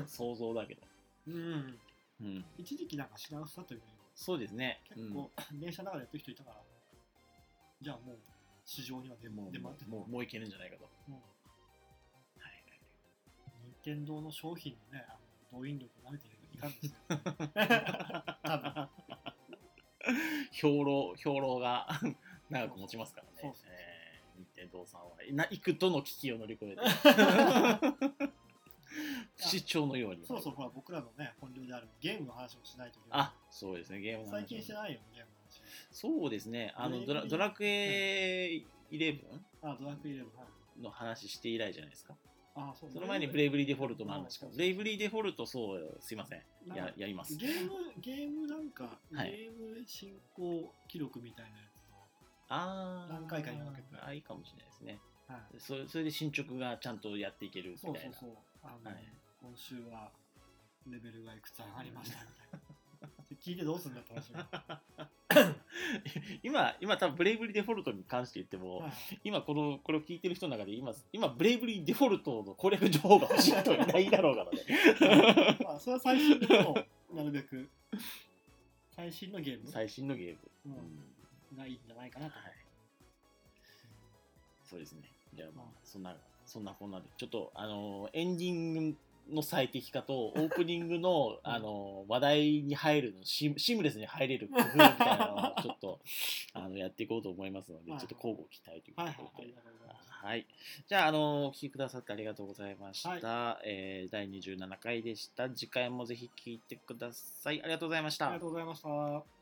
[0.08, 0.82] 想像だけど。
[1.28, 1.80] うん。
[2.22, 2.46] うん。
[2.58, 4.82] 一時期なんか品薄だったけど、そうですね。
[4.86, 6.62] 結構、電車の中でやってる人いたから、
[7.82, 8.18] じゃあもう
[8.66, 10.90] 市場には出うんもう出回ってもうもういけるんじゃないかと。
[11.10, 11.14] うん。
[11.16, 11.24] はい。
[13.84, 15.18] 天堂の商品のね、あ
[15.54, 16.94] の動員力を舐めていかんですよ。
[20.52, 21.88] 兵糧兵糧が
[22.50, 23.34] 長く持ちますからね。
[23.42, 23.94] そえー
[24.36, 26.82] 任天堂さんはな幾度の危機を乗り越えて。
[29.38, 30.26] 不死鳥のように。
[30.26, 33.20] そうそう、ほら、僕らのね、本業であるゲームの話もしないといけない。
[33.22, 34.00] あそうですね。
[34.02, 35.32] ゲームの話最近してないよ、ゲーム。
[35.94, 36.74] そうですね。
[36.76, 39.20] あのドラドラクエ11
[39.62, 40.82] あ、ドラクエイレブン、はい。
[40.82, 42.16] の話して以来じゃないですか。
[42.56, 42.92] あ、そう。
[42.92, 44.48] その前にブレイブリーデフォルトの話か。
[44.48, 46.42] うんブレイブリーデフォルトそうすいません。
[46.76, 47.38] ややります。
[47.38, 47.72] ゲーム、
[48.02, 49.32] ゲームなんか、はい。
[49.32, 51.74] ゲーム進行記録みたいなやつ
[52.50, 53.88] あー何回かに分けて。
[54.02, 55.00] あいいかもしれないですね。
[55.28, 55.34] と。
[55.34, 55.60] はい。
[55.60, 58.14] それそれで進捗がちゃんとやっていけるみたいうな。
[58.14, 58.38] そそうそう。
[58.64, 59.04] あの、はい。
[59.42, 60.12] 今週は
[60.88, 62.73] レベルがいくつ上がりましたみたいな。
[63.44, 64.82] 聞いてどうすんだって話が。
[66.44, 68.92] 今今多分ブレイブリーデフォルトに関して言っても、はい。
[69.26, 75.58] 今このこれを聞いてる人の中で今今ブレイブリーデフォルトの攻略情報が欲しい人いないだろうからね。
[75.66, 77.70] まあ、それは最新のなるべく。
[78.96, 79.70] 最新のゲーム？
[79.70, 80.74] 最新のゲーム、うん。
[81.52, 81.58] うん。
[81.58, 82.40] がいいんじゃないかなと。
[82.40, 82.54] はい。
[84.64, 85.02] そうですね。
[85.34, 86.16] じゃあまあうんそんな
[86.46, 87.08] そんなこんなで。
[87.18, 88.98] ちょっとあのエンディング
[89.32, 96.00] の最適化とオープニングの あの話題に入るのシシームレスに入れる工夫みたいなのを ちょっと
[96.54, 99.54] あのやっていこうと思いますのでちょはいっと交互期待というこはいとで、
[100.24, 100.48] はい。
[100.88, 103.60] じゃあ、あの、お聞きくださってありがとうございました。
[103.66, 105.50] えー第27回でした。
[105.50, 107.62] 次回もぜひ聞いてください。
[107.62, 108.40] ありがとうございましたありが。
[108.40, 109.33] とうございました。